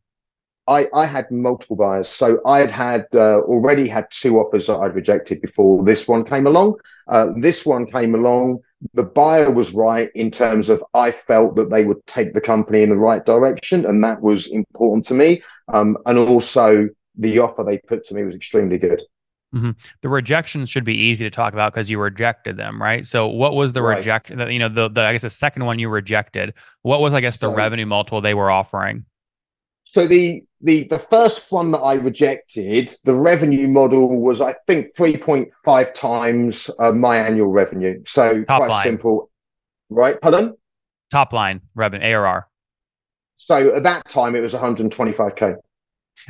I, 0.70 0.86
I 0.94 1.04
had 1.04 1.28
multiple 1.32 1.74
buyers. 1.74 2.08
So 2.08 2.40
I 2.46 2.60
had 2.60 2.70
had 2.70 3.06
uh, 3.12 3.40
already 3.40 3.88
had 3.88 4.08
two 4.10 4.38
offers 4.38 4.68
that 4.68 4.76
I'd 4.76 4.94
rejected 4.94 5.42
before 5.42 5.84
this 5.84 6.06
one 6.06 6.24
came 6.24 6.46
along. 6.46 6.76
Uh, 7.08 7.30
this 7.36 7.66
one 7.66 7.86
came 7.86 8.14
along. 8.14 8.60
The 8.94 9.02
buyer 9.02 9.50
was 9.50 9.74
right 9.74 10.10
in 10.14 10.30
terms 10.30 10.68
of 10.68 10.82
I 10.94 11.10
felt 11.10 11.56
that 11.56 11.70
they 11.70 11.84
would 11.84 12.06
take 12.06 12.34
the 12.34 12.40
company 12.40 12.82
in 12.82 12.88
the 12.88 12.96
right 12.96 13.26
direction, 13.26 13.84
and 13.84 14.02
that 14.04 14.22
was 14.22 14.46
important 14.46 15.04
to 15.06 15.14
me. 15.14 15.42
Um, 15.68 15.98
and 16.06 16.16
also, 16.16 16.88
the 17.18 17.40
offer 17.40 17.64
they 17.64 17.78
put 17.78 18.06
to 18.06 18.14
me 18.14 18.22
was 18.22 18.36
extremely 18.36 18.78
good. 18.78 19.02
Mm-hmm. 19.52 19.72
The 20.02 20.08
rejections 20.08 20.70
should 20.70 20.84
be 20.84 20.94
easy 20.96 21.24
to 21.24 21.30
talk 21.30 21.52
about 21.52 21.74
because 21.74 21.90
you 21.90 21.98
rejected 21.98 22.56
them, 22.56 22.80
right? 22.80 23.04
So, 23.04 23.26
what 23.26 23.56
was 23.56 23.72
the 23.72 23.82
right. 23.82 23.96
reject? 23.96 24.30
You 24.30 24.60
know, 24.60 24.68
the, 24.68 24.88
the 24.88 25.00
I 25.00 25.10
guess 25.10 25.22
the 25.22 25.30
second 25.30 25.64
one 25.64 25.80
you 25.80 25.88
rejected. 25.88 26.54
What 26.82 27.00
was 27.00 27.12
I 27.12 27.20
guess 27.20 27.38
the 27.38 27.52
revenue 27.52 27.86
multiple 27.86 28.20
they 28.20 28.34
were 28.34 28.52
offering? 28.52 29.04
So 29.86 30.06
the 30.06 30.44
the 30.60 30.84
the 30.84 30.98
first 30.98 31.50
one 31.50 31.70
that 31.72 31.78
I 31.78 31.94
rejected, 31.94 32.96
the 33.04 33.14
revenue 33.14 33.68
model 33.68 34.20
was 34.20 34.40
I 34.40 34.54
think 34.66 34.94
three 34.94 35.16
point 35.16 35.48
five 35.64 35.94
times 35.94 36.68
uh, 36.78 36.92
my 36.92 37.16
annual 37.16 37.48
revenue. 37.48 38.02
So 38.06 38.44
Top 38.44 38.60
quite 38.60 38.70
line. 38.70 38.84
simple, 38.84 39.30
right? 39.88 40.20
Pardon? 40.20 40.54
Top 41.10 41.32
line 41.32 41.62
revenue 41.74 42.04
ARR. 42.06 42.46
So 43.38 43.74
at 43.74 43.82
that 43.84 44.08
time 44.10 44.36
it 44.36 44.40
was 44.40 44.52
125k. 44.52 45.56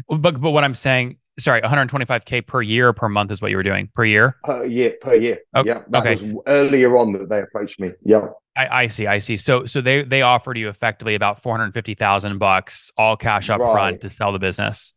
But 0.09 0.41
but 0.41 0.51
what 0.53 0.63
I'm 0.63 0.75
saying, 0.75 1.19
sorry, 1.39 1.61
125k 1.63 2.47
per 2.47 2.63
year 2.63 2.93
per 2.93 3.09
month 3.09 3.33
is 3.33 3.43
what 3.43 3.51
you 3.51 3.57
were 3.57 3.65
doing 3.65 3.91
per 3.95 4.05
year. 4.05 4.37
Per 4.45 4.65
year, 4.65 4.95
per 5.01 5.15
year. 5.15 5.39
Oh, 5.55 5.65
yeah, 5.65 5.83
that 5.89 6.07
okay. 6.07 6.25
was 6.25 6.43
earlier 6.47 6.97
on 6.97 7.13
that 7.15 7.29
they 7.29 7.41
approached 7.41 7.81
me. 7.81 7.91
Yeah. 8.05 8.29
I, 8.57 8.83
I, 8.83 8.87
see, 8.89 9.07
I 9.07 9.19
see. 9.19 9.37
So, 9.37 9.65
so 9.65 9.81
they 9.81 10.03
they 10.03 10.23
offered 10.23 10.59
you 10.59 10.69
effectively 10.69 11.15
about 11.15 11.41
four 11.43 11.57
hundred 11.57 11.73
fifty 11.73 11.95
thousand 11.95 12.39
bucks, 12.39 12.91
all 12.97 13.17
cash 13.17 13.49
up 13.49 13.61
right. 13.61 13.73
front 13.73 14.01
to 14.03 14.09
sell 14.09 14.33
the 14.33 14.39
business. 14.39 14.93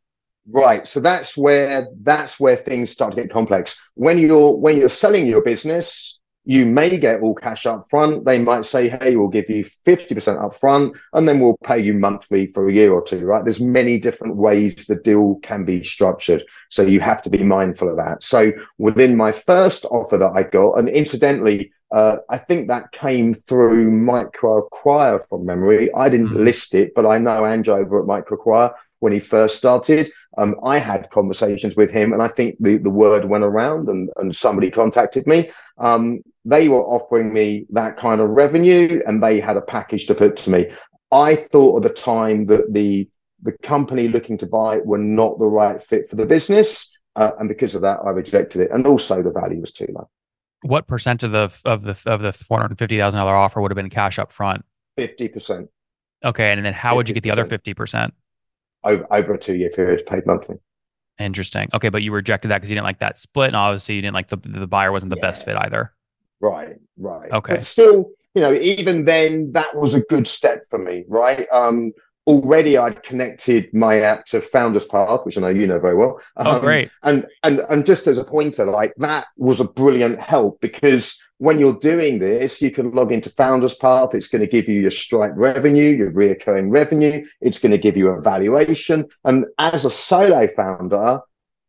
Right. 0.50 0.88
So 0.88 1.00
that's 1.00 1.38
where 1.38 1.88
that's 2.02 2.40
where 2.40 2.56
things 2.56 2.90
start 2.90 3.16
to 3.16 3.22
get 3.22 3.32
complex. 3.32 3.78
When 3.96 4.18
you're 4.18 4.58
when 4.58 4.78
you're 4.78 4.90
selling 4.90 5.26
your 5.26 5.42
business, 5.42 6.20
you 6.46 6.66
may 6.66 6.98
get 6.98 7.22
all 7.22 7.36
cash 7.36 7.66
up 7.66 7.90
front. 7.90 8.26
They 8.26 8.40
might 8.40 8.66
say, 8.66 8.90
hey, 8.90 9.16
we'll 9.16 9.30
give 9.30 9.50
you 9.50 9.66
50% 9.86 10.44
up 10.44 10.60
front 10.60 10.96
and 11.14 11.28
then 11.28 11.40
we'll 11.40 11.58
pay 11.64 11.80
you 11.80 11.94
monthly 11.94 12.48
for 12.48 12.68
a 12.68 12.74
year 12.74 12.92
or 12.92 13.02
two, 13.02 13.26
right? 13.26 13.44
There's 13.44 13.62
many 13.62 14.00
different 14.00 14.36
ways 14.36 14.86
the 14.86 14.96
deal 14.96 15.36
can 15.42 15.64
be 15.64 15.84
structured. 15.84 16.44
So 16.70 16.82
you 16.82 17.00
have 17.00 17.22
to 17.24 17.30
be 17.30 17.44
mindful 17.44 17.90
of 17.90 17.98
that. 17.98 18.24
So 18.24 18.52
within 18.78 19.16
my 19.16 19.32
first 19.32 19.86
offer 19.86 20.18
that 20.18 20.34
I 20.36 20.44
got, 20.44 20.80
and 20.80 20.90
incidentally, 20.90 21.72
uh, 21.92 22.18
I 22.28 22.40
think 22.40 22.68
that 22.68 22.92
came 22.92 23.36
through 23.36 23.92
Microacquire 23.92 25.28
from 25.30 25.46
memory. 25.46 25.94
I 25.94 26.10
didn't 26.10 26.30
mm-hmm. 26.30 26.44
list 26.44 26.74
it, 26.74 26.94
but 26.96 27.06
I 27.06 27.20
know 27.20 27.46
Andrew 27.46 27.76
over 27.76 28.02
at 28.02 28.08
Microacquire 28.08 28.74
when 29.04 29.12
he 29.12 29.20
first 29.20 29.58
started. 29.58 30.10
Um, 30.38 30.56
I 30.64 30.80
had 30.80 31.10
conversations 31.10 31.76
with 31.76 31.92
him, 31.92 32.14
and 32.14 32.24
I 32.24 32.30
think 32.30 32.56
the, 32.62 32.78
the 32.78 32.90
word 32.90 33.26
went 33.26 33.44
around, 33.44 33.90
and, 33.90 34.10
and 34.16 34.34
somebody 34.34 34.72
contacted 34.72 35.28
me. 35.28 35.52
Um, 35.78 36.22
they 36.46 36.70
were 36.70 36.82
offering 36.82 37.34
me 37.34 37.66
that 37.72 37.98
kind 37.98 38.22
of 38.22 38.30
revenue, 38.30 39.02
and 39.06 39.22
they 39.22 39.42
had 39.42 39.58
a 39.58 39.62
package 39.62 40.08
to 40.08 40.16
put 40.16 40.38
to 40.38 40.50
me. 40.50 40.72
I 41.12 41.36
thought 41.36 41.84
at 41.84 41.84
the 41.84 42.02
time 42.02 42.46
that 42.48 42.74
the 42.74 43.08
the 43.42 43.52
company 43.62 44.08
looking 44.08 44.38
to 44.38 44.46
buy 44.46 44.78
it 44.78 44.86
were 44.86 44.98
not 44.98 45.38
the 45.38 45.46
right 45.46 45.84
fit 45.84 46.10
for 46.10 46.16
the 46.16 46.26
business, 46.26 46.90
uh, 47.18 47.32
and 47.40 47.50
because 47.50 47.76
of 47.76 47.82
that, 47.82 48.00
I 48.06 48.12
rejected 48.12 48.62
it. 48.62 48.72
And 48.72 48.88
also, 48.88 49.22
the 49.22 49.32
value 49.32 49.60
was 49.60 49.74
too 49.74 49.88
low. 49.94 50.10
What 50.62 50.88
percent 50.88 51.24
of 51.24 51.32
the 51.34 51.54
of 51.66 51.84
the 51.84 52.02
of 52.06 52.22
the 52.22 52.32
four 52.32 52.62
hundred 52.62 52.80
fifty 52.80 52.98
thousand 52.98 53.20
dollar 53.20 53.36
offer 53.36 53.62
would 53.62 53.72
have 53.72 53.76
been 53.76 53.90
cash 53.90 54.18
up 54.18 54.32
front? 54.32 54.64
Fifty 54.96 55.28
percent. 55.28 55.70
Okay, 56.24 56.54
and 56.54 56.66
then 56.66 56.74
how 56.74 56.94
50%. 56.94 56.96
would 56.96 57.10
you 57.10 57.16
get 57.16 57.24
the 57.24 57.32
other 57.32 57.46
fifty 57.46 57.74
percent? 57.74 58.14
Over 58.84 59.06
over 59.12 59.34
a 59.34 59.40
two 59.40 59.56
year 59.56 59.70
period, 59.70 60.06
paid 60.06 60.26
monthly. 60.26 60.58
Interesting. 61.20 61.70
Okay, 61.74 61.90
but 61.90 62.02
you 62.02 62.12
rejected 62.12 62.50
that 62.50 62.58
because 62.58 62.70
you 62.70 62.76
didn't 62.76 62.86
like 62.86 63.00
that 63.00 63.20
split, 63.20 63.48
and 63.48 63.56
obviously 63.56 63.96
you 63.96 64.02
didn't 64.02 64.16
like 64.16 64.28
the 64.30 64.38
the 64.38 64.68
buyer 64.68 64.92
wasn't 64.92 65.10
the 65.10 65.18
yeah. 65.18 65.22
best 65.22 65.46
fit 65.46 65.56
either. 65.58 65.94
Right, 66.42 66.76
right. 66.98 67.32
Okay. 67.32 67.56
But 67.56 67.66
still, 67.66 68.10
you 68.36 68.42
know, 68.42 68.54
even 68.54 69.06
then, 69.06 69.52
that 69.54 69.76
was 69.76 69.94
a 69.94 70.02
good 70.02 70.28
step 70.28 70.64
for 70.70 70.80
me, 70.80 71.06
right? 71.08 71.48
Um, 71.52 71.94
already 72.26 72.78
I'd 72.78 73.04
connected 73.04 73.74
my 73.74 74.00
app 74.00 74.26
to 74.28 74.42
Founders 74.42 74.86
Path, 74.86 75.26
which 75.26 75.38
I 75.38 75.42
know 75.42 75.50
you 75.50 75.68
know 75.68 75.80
very 75.80 75.96
well. 75.96 76.22
Oh, 76.38 76.50
um, 76.50 76.58
oh, 76.58 76.60
great! 76.60 76.92
And 77.04 77.26
and 77.44 77.62
and 77.70 77.86
just 77.86 78.08
as 78.08 78.18
a 78.18 78.24
pointer, 78.24 78.66
like 78.66 78.94
that 78.98 79.28
was 79.38 79.60
a 79.60 79.66
brilliant 79.66 80.20
help 80.20 80.62
because 80.62 81.18
when 81.38 81.60
you're 81.60 81.78
doing 81.80 82.20
this, 82.20 82.62
you 82.62 82.72
can 82.72 82.92
log 82.92 83.12
into 83.12 83.30
Founders 83.32 83.76
Path. 83.76 84.14
It's 84.14 84.30
going 84.30 84.42
to 84.42 84.48
give 84.48 84.70
you 84.70 84.80
your 84.80 84.92
Stripe 84.92 85.34
revenue, 85.36 85.90
your 85.90 86.12
reoccurring 86.12 86.72
revenue. 86.72 87.26
It's 87.42 87.60
going 87.60 87.74
to 87.74 87.78
give 87.78 87.98
you 87.98 88.10
a 88.10 88.22
valuation. 88.22 89.10
And 89.26 89.46
as 89.60 89.84
a 89.84 89.92
solo 89.92 90.48
founder, 90.56 91.20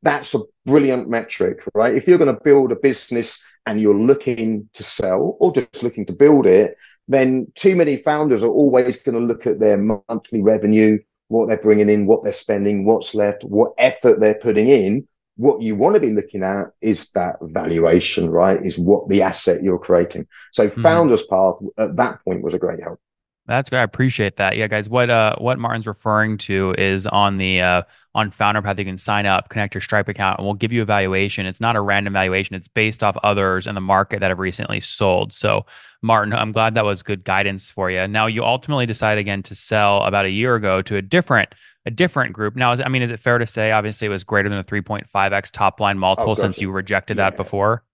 that's 0.02 0.34
a 0.34 0.42
brilliant 0.66 1.08
metric, 1.08 1.60
right? 1.74 1.94
If 1.94 2.06
you're 2.06 2.18
going 2.18 2.32
to 2.32 2.40
build 2.44 2.70
a 2.70 2.76
business 2.76 3.40
and 3.66 3.80
you're 3.80 3.98
looking 3.98 4.68
to 4.74 4.82
sell 4.82 5.36
or 5.40 5.52
just 5.52 5.82
looking 5.82 6.06
to 6.06 6.12
build 6.12 6.46
it, 6.46 6.76
then 7.08 7.46
too 7.54 7.76
many 7.76 7.98
founders 7.98 8.42
are 8.42 8.48
always 8.48 8.96
going 8.96 9.18
to 9.18 9.24
look 9.24 9.46
at 9.46 9.60
their 9.60 9.76
monthly 9.76 10.42
revenue, 10.42 10.98
what 11.28 11.48
they're 11.48 11.56
bringing 11.56 11.90
in, 11.90 12.06
what 12.06 12.22
they're 12.22 12.32
spending, 12.32 12.84
what's 12.84 13.14
left, 13.14 13.44
what 13.44 13.72
effort 13.78 14.20
they're 14.20 14.34
putting 14.34 14.68
in. 14.68 15.06
What 15.36 15.62
you 15.62 15.74
want 15.74 15.94
to 15.94 16.00
be 16.00 16.12
looking 16.12 16.44
at 16.44 16.68
is 16.80 17.10
that 17.10 17.36
valuation, 17.42 18.30
right? 18.30 18.64
Is 18.64 18.78
what 18.78 19.08
the 19.08 19.22
asset 19.22 19.64
you're 19.64 19.80
creating. 19.80 20.28
So, 20.52 20.68
mm-hmm. 20.68 20.82
Founders 20.82 21.24
Path 21.26 21.56
at 21.76 21.96
that 21.96 22.24
point 22.24 22.42
was 22.42 22.54
a 22.54 22.58
great 22.58 22.80
help. 22.80 23.00
That's 23.46 23.68
great. 23.68 23.80
I 23.80 23.82
appreciate 23.82 24.36
that. 24.38 24.56
Yeah, 24.56 24.68
guys. 24.68 24.88
What 24.88 25.10
uh 25.10 25.36
what 25.36 25.58
Martin's 25.58 25.86
referring 25.86 26.38
to 26.38 26.74
is 26.78 27.06
on 27.06 27.36
the 27.36 27.60
uh 27.60 27.82
on 28.14 28.30
Founder 28.30 28.62
Path, 28.62 28.78
you 28.78 28.86
can 28.86 28.96
sign 28.96 29.26
up, 29.26 29.50
connect 29.50 29.74
your 29.74 29.82
Stripe 29.82 30.08
account, 30.08 30.38
and 30.38 30.46
we'll 30.46 30.54
give 30.54 30.72
you 30.72 30.80
a 30.80 30.86
valuation. 30.86 31.44
It's 31.44 31.60
not 31.60 31.76
a 31.76 31.80
random 31.80 32.14
valuation, 32.14 32.56
it's 32.56 32.68
based 32.68 33.04
off 33.04 33.16
others 33.22 33.66
in 33.66 33.74
the 33.74 33.82
market 33.82 34.20
that 34.20 34.30
have 34.30 34.38
recently 34.38 34.80
sold. 34.80 35.34
So, 35.34 35.66
Martin, 36.00 36.32
I'm 36.32 36.52
glad 36.52 36.74
that 36.74 36.86
was 36.86 37.02
good 37.02 37.22
guidance 37.24 37.70
for 37.70 37.90
you. 37.90 38.08
Now 38.08 38.26
you 38.26 38.42
ultimately 38.42 38.86
decide 38.86 39.18
again 39.18 39.42
to 39.42 39.54
sell 39.54 40.02
about 40.04 40.24
a 40.24 40.30
year 40.30 40.54
ago 40.54 40.80
to 40.82 40.96
a 40.96 41.02
different 41.02 41.54
a 41.86 41.90
different 41.90 42.32
group. 42.32 42.56
Now, 42.56 42.72
is, 42.72 42.80
I 42.80 42.88
mean, 42.88 43.02
is 43.02 43.10
it 43.10 43.20
fair 43.20 43.36
to 43.36 43.44
say 43.44 43.72
obviously 43.72 44.06
it 44.06 44.10
was 44.10 44.24
greater 44.24 44.48
than 44.48 44.58
a 44.58 44.64
3.5x 44.64 45.50
top 45.50 45.80
line 45.80 45.98
multiple 45.98 46.30
oh, 46.30 46.34
since 46.34 46.62
you 46.62 46.70
rejected 46.70 47.18
yeah. 47.18 47.28
that 47.28 47.36
before? 47.36 47.84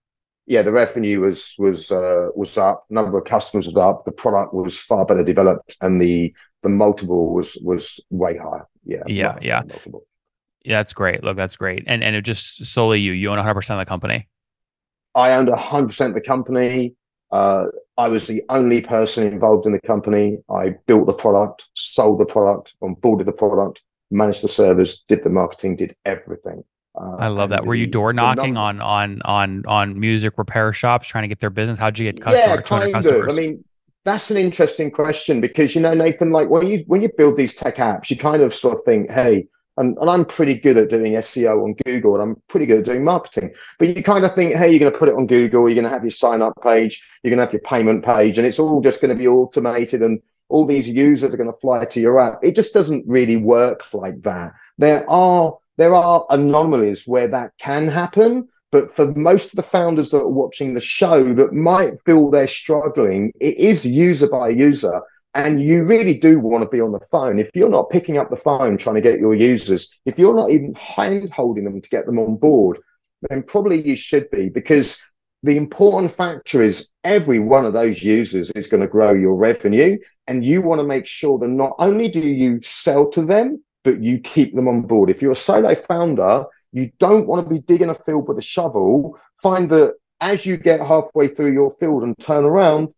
Yeah, 0.46 0.62
the 0.62 0.72
revenue 0.72 1.20
was 1.20 1.54
was 1.58 1.90
uh, 1.90 2.28
was 2.34 2.56
up, 2.58 2.84
number 2.90 3.18
of 3.18 3.24
customers 3.24 3.66
was 3.66 3.76
up, 3.76 4.04
the 4.04 4.12
product 4.12 4.52
was 4.52 4.78
far 4.78 5.04
better 5.04 5.24
developed, 5.24 5.76
and 5.80 6.00
the 6.00 6.34
the 6.62 6.68
multiple 6.68 7.32
was 7.32 7.56
was 7.62 8.00
way 8.10 8.36
higher. 8.36 8.66
Yeah, 8.84 9.02
yeah, 9.06 9.38
yeah. 9.40 9.62
Multiple. 9.66 10.06
Yeah, 10.62 10.78
that's 10.78 10.92
great. 10.92 11.24
Look, 11.24 11.36
that's 11.36 11.56
great. 11.56 11.84
And 11.86 12.02
and 12.02 12.16
it 12.16 12.22
just 12.22 12.64
solely 12.64 13.00
you. 13.00 13.12
You 13.12 13.28
own 13.28 13.36
100 13.36 13.54
percent 13.54 13.80
of 13.80 13.86
the 13.86 13.88
company. 13.88 14.28
I 15.14 15.32
owned 15.32 15.48
100 15.48 15.86
percent 15.88 16.10
of 16.10 16.14
the 16.14 16.20
company. 16.20 16.94
Uh, 17.30 17.66
I 17.96 18.08
was 18.08 18.26
the 18.26 18.42
only 18.48 18.80
person 18.80 19.26
involved 19.26 19.66
in 19.66 19.72
the 19.72 19.80
company. 19.80 20.38
I 20.50 20.70
built 20.86 21.06
the 21.06 21.12
product, 21.12 21.66
sold 21.74 22.18
the 22.18 22.24
product, 22.24 22.74
onboarded 22.82 23.26
the 23.26 23.32
product, 23.32 23.82
managed 24.10 24.42
the 24.42 24.48
servers, 24.48 25.04
did 25.06 25.22
the 25.22 25.30
marketing, 25.30 25.76
did 25.76 25.94
everything. 26.04 26.64
Uh, 26.94 27.16
I 27.16 27.28
love 27.28 27.50
that. 27.50 27.64
Were 27.64 27.74
you 27.74 27.86
door 27.86 28.12
knocking 28.12 28.56
on 28.56 28.80
on 28.80 29.22
on 29.22 29.64
on 29.66 29.98
music 29.98 30.36
repair 30.36 30.72
shops 30.72 31.08
trying 31.08 31.22
to 31.22 31.28
get 31.28 31.38
their 31.38 31.50
business? 31.50 31.78
How'd 31.78 31.98
you 31.98 32.10
get 32.10 32.20
customers? 32.20 32.48
Yeah, 32.48 32.62
kind 32.62 32.92
customers? 32.92 33.32
of. 33.32 33.38
I 33.38 33.40
mean, 33.40 33.64
that's 34.04 34.30
an 34.30 34.36
interesting 34.36 34.90
question 34.90 35.40
because 35.40 35.74
you 35.74 35.80
know, 35.80 35.94
Nathan, 35.94 36.30
like 36.30 36.48
when 36.48 36.66
you 36.66 36.84
when 36.86 37.02
you 37.02 37.10
build 37.16 37.36
these 37.36 37.54
tech 37.54 37.76
apps, 37.76 38.10
you 38.10 38.16
kind 38.16 38.42
of 38.42 38.54
sort 38.54 38.78
of 38.78 38.84
think, 38.84 39.10
hey, 39.10 39.46
and, 39.76 39.96
and 39.98 40.10
I'm 40.10 40.24
pretty 40.24 40.54
good 40.54 40.76
at 40.76 40.90
doing 40.90 41.12
SEO 41.12 41.64
on 41.64 41.74
Google 41.84 42.14
and 42.14 42.22
I'm 42.22 42.42
pretty 42.48 42.66
good 42.66 42.80
at 42.80 42.84
doing 42.84 43.04
marketing. 43.04 43.54
But 43.78 43.96
you 43.96 44.02
kind 44.02 44.24
of 44.24 44.34
think, 44.34 44.54
hey, 44.54 44.70
you're 44.70 44.80
going 44.80 44.92
to 44.92 44.98
put 44.98 45.08
it 45.08 45.14
on 45.14 45.26
Google, 45.26 45.68
you're 45.68 45.74
going 45.74 45.84
to 45.84 45.90
have 45.90 46.04
your 46.04 46.10
sign 46.10 46.42
up 46.42 46.54
page, 46.62 47.02
you're 47.22 47.30
going 47.30 47.38
to 47.38 47.44
have 47.44 47.52
your 47.52 47.62
payment 47.62 48.04
page, 48.04 48.36
and 48.36 48.46
it's 48.46 48.58
all 48.58 48.80
just 48.80 49.00
going 49.00 49.10
to 49.10 49.14
be 49.14 49.28
automated 49.28 50.02
and 50.02 50.20
all 50.50 50.66
these 50.66 50.88
users 50.88 51.32
are 51.32 51.36
going 51.36 51.50
to 51.50 51.58
fly 51.58 51.84
to 51.84 52.00
your 52.00 52.18
app. 52.20 52.40
It 52.42 52.56
just 52.56 52.74
doesn't 52.74 53.04
really 53.06 53.36
work 53.36 53.84
like 53.94 54.20
that. 54.22 54.52
There 54.78 55.08
are 55.08 55.56
there 55.80 55.94
are 55.94 56.26
anomalies 56.28 57.06
where 57.06 57.26
that 57.28 57.52
can 57.58 57.88
happen. 57.88 58.46
But 58.70 58.94
for 58.94 59.12
most 59.14 59.46
of 59.46 59.56
the 59.56 59.62
founders 59.62 60.10
that 60.10 60.20
are 60.20 60.28
watching 60.28 60.74
the 60.74 60.80
show 60.80 61.32
that 61.32 61.54
might 61.54 61.94
feel 62.04 62.28
they're 62.28 62.46
struggling, 62.46 63.32
it 63.40 63.56
is 63.56 63.86
user 63.86 64.28
by 64.28 64.50
user. 64.50 65.00
And 65.34 65.62
you 65.62 65.84
really 65.84 66.18
do 66.18 66.38
want 66.38 66.64
to 66.64 66.68
be 66.68 66.82
on 66.82 66.92
the 66.92 67.00
phone. 67.10 67.38
If 67.38 67.48
you're 67.54 67.70
not 67.70 67.88
picking 67.88 68.18
up 68.18 68.28
the 68.28 68.36
phone 68.36 68.76
trying 68.76 68.96
to 68.96 69.00
get 69.00 69.20
your 69.20 69.34
users, 69.34 69.88
if 70.04 70.18
you're 70.18 70.36
not 70.36 70.50
even 70.50 70.74
hand 70.74 71.32
holding 71.32 71.64
them 71.64 71.80
to 71.80 71.88
get 71.88 72.04
them 72.04 72.18
on 72.18 72.36
board, 72.36 72.78
then 73.30 73.42
probably 73.42 73.80
you 73.80 73.96
should 73.96 74.30
be 74.30 74.50
because 74.50 74.98
the 75.44 75.56
important 75.56 76.14
factor 76.14 76.60
is 76.62 76.90
every 77.04 77.38
one 77.38 77.64
of 77.64 77.72
those 77.72 78.02
users 78.02 78.50
is 78.50 78.66
going 78.66 78.82
to 78.82 78.86
grow 78.86 79.14
your 79.14 79.34
revenue. 79.34 79.96
And 80.26 80.44
you 80.44 80.60
want 80.60 80.82
to 80.82 80.86
make 80.86 81.06
sure 81.06 81.38
that 81.38 81.48
not 81.48 81.74
only 81.78 82.10
do 82.10 82.20
you 82.20 82.60
sell 82.62 83.08
to 83.12 83.24
them, 83.24 83.62
but 83.82 84.02
you 84.02 84.18
keep 84.18 84.54
them 84.54 84.68
on 84.68 84.82
board. 84.82 85.10
If 85.10 85.22
you're 85.22 85.32
a 85.32 85.36
solo 85.36 85.74
founder, 85.74 86.44
you 86.72 86.90
don't 86.98 87.26
want 87.26 87.44
to 87.44 87.50
be 87.50 87.60
digging 87.60 87.90
a 87.90 87.94
field 87.94 88.28
with 88.28 88.38
a 88.38 88.42
shovel. 88.42 89.18
Find 89.42 89.70
that 89.70 89.94
as 90.20 90.44
you 90.44 90.56
get 90.56 90.80
halfway 90.80 91.28
through 91.28 91.52
your 91.52 91.74
field 91.80 92.02
and 92.02 92.18
turn 92.18 92.44
around, 92.44 92.88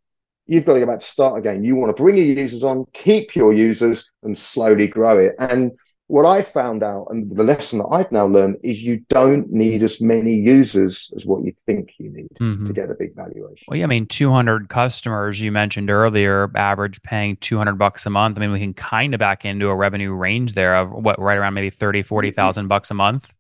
you've 0.47 0.65
got 0.65 0.75
to 0.75 0.81
go 0.81 0.87
back 0.87 1.01
to 1.01 1.07
start 1.07 1.39
again. 1.39 1.65
You 1.65 1.77
want 1.77 1.97
to 1.97 2.03
bring 2.03 2.17
your 2.17 2.27
users 2.27 2.63
on, 2.63 2.85
keep 2.93 3.37
your 3.37 3.53
users, 3.53 4.11
and 4.23 4.37
slowly 4.37 4.89
grow 4.89 5.19
it. 5.19 5.35
And 5.39 5.73
what 6.13 6.27
I 6.27 6.43
found 6.43 6.83
out, 6.83 7.07
and 7.09 7.35
the 7.35 7.43
lesson 7.43 7.79
that 7.79 7.87
I've 7.87 8.13
now 8.13 8.27
learned, 8.27 8.59
is 8.63 8.83
you 8.83 8.99
don't 9.09 9.51
need 9.51 9.83
as 9.83 9.99
many 9.99 10.35
users 10.35 11.11
as 11.17 11.25
what 11.25 11.43
you 11.43 11.55
think 11.65 11.95
you 11.97 12.13
need 12.13 12.29
mm-hmm. 12.39 12.67
to 12.67 12.73
get 12.75 12.91
a 12.91 12.95
big 12.95 13.17
valuation. 13.17 13.65
Well, 13.67 13.79
yeah, 13.79 13.85
I 13.85 13.87
mean, 13.87 14.05
200 14.05 14.69
customers 14.69 15.41
you 15.41 15.51
mentioned 15.51 15.89
earlier, 15.89 16.51
average 16.55 17.01
paying 17.01 17.37
200 17.37 17.79
bucks 17.79 18.05
a 18.05 18.11
month. 18.11 18.37
I 18.37 18.43
mean, 18.43 18.53
we 18.53 18.59
can 18.59 18.75
kind 18.75 19.15
of 19.15 19.21
back 19.21 19.47
into 19.47 19.71
a 19.71 19.75
revenue 19.75 20.13
range 20.13 20.53
there 20.53 20.77
of 20.77 20.91
what, 20.91 21.19
right 21.19 21.39
around 21.39 21.55
maybe 21.55 21.71
30, 21.71 22.03
40,000 22.03 22.69
bucks 22.69 22.91
a 22.91 22.95
month. 22.95 23.33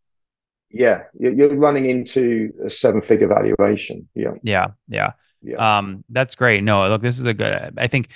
Yeah, 0.70 1.02
you're 1.18 1.54
running 1.54 1.84
into 1.84 2.54
a 2.64 2.70
seven 2.70 3.02
figure 3.02 3.28
valuation. 3.28 4.08
Yeah. 4.14 4.32
Yeah. 4.42 4.68
Yeah. 4.88 5.12
Yeah. 5.42 5.76
Um, 5.76 6.04
that's 6.08 6.36
great. 6.36 6.64
No, 6.64 6.88
look, 6.88 7.02
this 7.02 7.18
is 7.18 7.24
a 7.26 7.34
good, 7.34 7.74
I 7.76 7.86
think, 7.88 8.08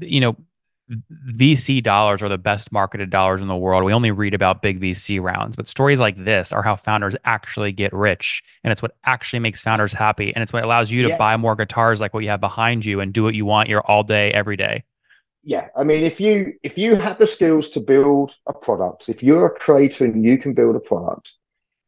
you 0.00 0.20
know, 0.20 0.36
VC 1.32 1.82
dollars 1.82 2.22
are 2.22 2.28
the 2.28 2.38
best 2.38 2.72
marketed 2.72 3.10
dollars 3.10 3.40
in 3.40 3.48
the 3.48 3.56
world. 3.56 3.84
We 3.84 3.92
only 3.92 4.10
read 4.10 4.34
about 4.34 4.62
big 4.62 4.80
VC 4.80 5.20
rounds, 5.20 5.56
but 5.56 5.68
stories 5.68 6.00
like 6.00 6.24
this 6.24 6.52
are 6.52 6.62
how 6.62 6.76
founders 6.76 7.16
actually 7.24 7.72
get 7.72 7.92
rich. 7.92 8.42
And 8.64 8.72
it's 8.72 8.82
what 8.82 8.96
actually 9.04 9.38
makes 9.38 9.62
founders 9.62 9.92
happy. 9.92 10.34
And 10.34 10.42
it's 10.42 10.52
what 10.52 10.64
allows 10.64 10.90
you 10.90 11.02
to 11.02 11.10
yeah. 11.10 11.16
buy 11.16 11.36
more 11.36 11.54
guitars 11.54 12.00
like 12.00 12.12
what 12.12 12.24
you 12.24 12.30
have 12.30 12.40
behind 12.40 12.84
you 12.84 13.00
and 13.00 13.12
do 13.12 13.22
what 13.22 13.34
you 13.34 13.44
want 13.44 13.68
your 13.68 13.82
all 13.82 14.02
day, 14.02 14.32
every 14.32 14.56
day. 14.56 14.84
Yeah. 15.42 15.68
I 15.76 15.84
mean, 15.84 16.04
if 16.04 16.20
you 16.20 16.54
if 16.62 16.76
you 16.76 16.96
have 16.96 17.18
the 17.18 17.26
skills 17.26 17.70
to 17.70 17.80
build 17.80 18.34
a 18.46 18.52
product, 18.52 19.08
if 19.08 19.22
you're 19.22 19.46
a 19.46 19.50
creator 19.50 20.04
and 20.04 20.24
you 20.24 20.36
can 20.36 20.52
build 20.52 20.76
a 20.76 20.80
product, 20.80 21.32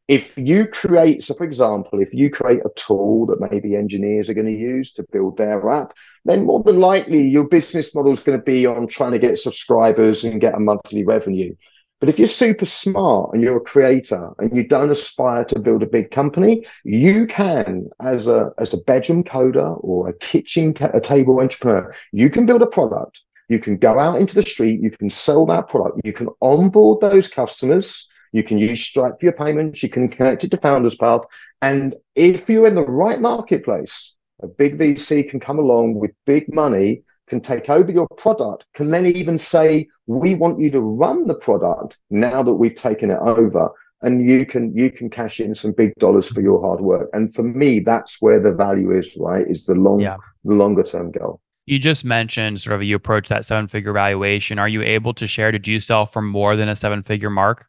if 0.07 0.37
you 0.37 0.67
create, 0.67 1.23
so 1.23 1.33
for 1.33 1.45
example, 1.45 2.01
if 2.01 2.13
you 2.13 2.29
create 2.29 2.59
a 2.65 2.71
tool 2.75 3.25
that 3.27 3.39
maybe 3.39 3.75
engineers 3.75 4.29
are 4.29 4.33
going 4.33 4.47
to 4.47 4.51
use 4.51 4.91
to 4.93 5.05
build 5.11 5.37
their 5.37 5.69
app, 5.69 5.93
then 6.25 6.45
more 6.45 6.61
than 6.63 6.79
likely 6.79 7.27
your 7.27 7.45
business 7.45 7.95
model 7.95 8.11
is 8.11 8.19
going 8.19 8.37
to 8.37 8.43
be 8.43 8.65
on 8.65 8.87
trying 8.87 9.11
to 9.13 9.19
get 9.19 9.39
subscribers 9.39 10.23
and 10.23 10.41
get 10.41 10.55
a 10.55 10.59
monthly 10.59 11.03
revenue. 11.03 11.55
But 12.01 12.09
if 12.09 12.19
you're 12.19 12.27
super 12.27 12.65
smart 12.65 13.29
and 13.33 13.41
you're 13.41 13.55
a 13.55 13.61
creator 13.61 14.31
and 14.37 14.53
you 14.53 14.67
don't 14.67 14.91
aspire 14.91 15.45
to 15.45 15.57
build 15.59 15.83
a 15.83 15.87
big 15.87 16.11
company, 16.11 16.65
you 16.83 17.25
can, 17.25 17.87
as 18.01 18.27
a 18.27 18.51
as 18.57 18.73
a 18.73 18.77
bedroom 18.77 19.23
coder 19.23 19.81
or 19.81 20.09
a 20.09 20.13
kitchen 20.13 20.73
a 20.81 20.99
table 20.99 21.39
entrepreneur, 21.39 21.95
you 22.11 22.29
can 22.29 22.45
build 22.45 22.61
a 22.61 22.67
product. 22.67 23.21
You 23.47 23.57
can 23.57 23.77
go 23.77 23.99
out 23.99 24.19
into 24.19 24.35
the 24.35 24.41
street. 24.41 24.81
You 24.81 24.91
can 24.91 25.09
sell 25.09 25.45
that 25.45 25.69
product. 25.69 26.01
You 26.03 26.11
can 26.11 26.27
onboard 26.41 26.99
those 26.99 27.29
customers. 27.29 28.05
You 28.33 28.43
can 28.43 28.57
use 28.57 28.81
Stripe 28.81 29.19
for 29.19 29.25
your 29.25 29.33
payments. 29.33 29.81
You 29.81 29.89
can 29.89 30.09
connect 30.09 30.43
it 30.43 30.51
to 30.51 30.57
Founders 30.57 30.95
Path. 30.95 31.21
And 31.61 31.95
if 32.15 32.49
you're 32.49 32.67
in 32.67 32.75
the 32.75 32.83
right 32.83 33.21
marketplace, 33.21 34.13
a 34.41 34.47
big 34.47 34.77
VC 34.77 35.29
can 35.29 35.39
come 35.39 35.59
along 35.59 35.95
with 35.95 36.11
big 36.25 36.53
money 36.53 37.03
can 37.27 37.41
take 37.41 37.69
over 37.69 37.91
your 37.91 38.07
product, 38.17 38.65
can 38.75 38.91
then 38.91 39.05
even 39.05 39.39
say, 39.39 39.87
we 40.07 40.35
want 40.35 40.59
you 40.59 40.69
to 40.69 40.81
run 40.81 41.25
the 41.25 41.35
product 41.35 41.97
now 42.09 42.43
that 42.43 42.53
we've 42.53 42.75
taken 42.75 43.09
it 43.09 43.19
over. 43.21 43.69
And 44.01 44.29
you 44.29 44.45
can 44.45 44.75
you 44.75 44.91
can 44.91 45.09
cash 45.09 45.39
in 45.39 45.55
some 45.55 45.71
big 45.71 45.95
dollars 45.95 46.27
for 46.27 46.41
your 46.41 46.61
hard 46.61 46.81
work. 46.81 47.09
And 47.13 47.33
for 47.33 47.43
me, 47.43 47.79
that's 47.79 48.17
where 48.19 48.41
the 48.41 48.51
value 48.51 48.91
is, 48.97 49.15
right? 49.17 49.45
Is 49.49 49.65
the 49.65 49.75
long 49.75 50.01
yeah. 50.01 50.17
the 50.43 50.53
longer 50.53 50.83
term 50.83 51.11
goal. 51.11 51.39
You 51.65 51.79
just 51.79 52.03
mentioned 52.03 52.59
sort 52.59 52.75
of 52.75 52.83
you 52.83 52.97
approach 52.97 53.29
that 53.29 53.45
seven 53.45 53.67
figure 53.67 53.93
valuation. 53.93 54.59
Are 54.59 54.67
you 54.67 54.81
able 54.81 55.13
to 55.13 55.25
share? 55.25 55.53
Did 55.53 55.69
you 55.69 55.79
sell 55.79 56.05
for 56.05 56.21
more 56.21 56.57
than 56.57 56.67
a 56.67 56.75
seven 56.75 57.01
figure 57.01 57.29
mark? 57.29 57.67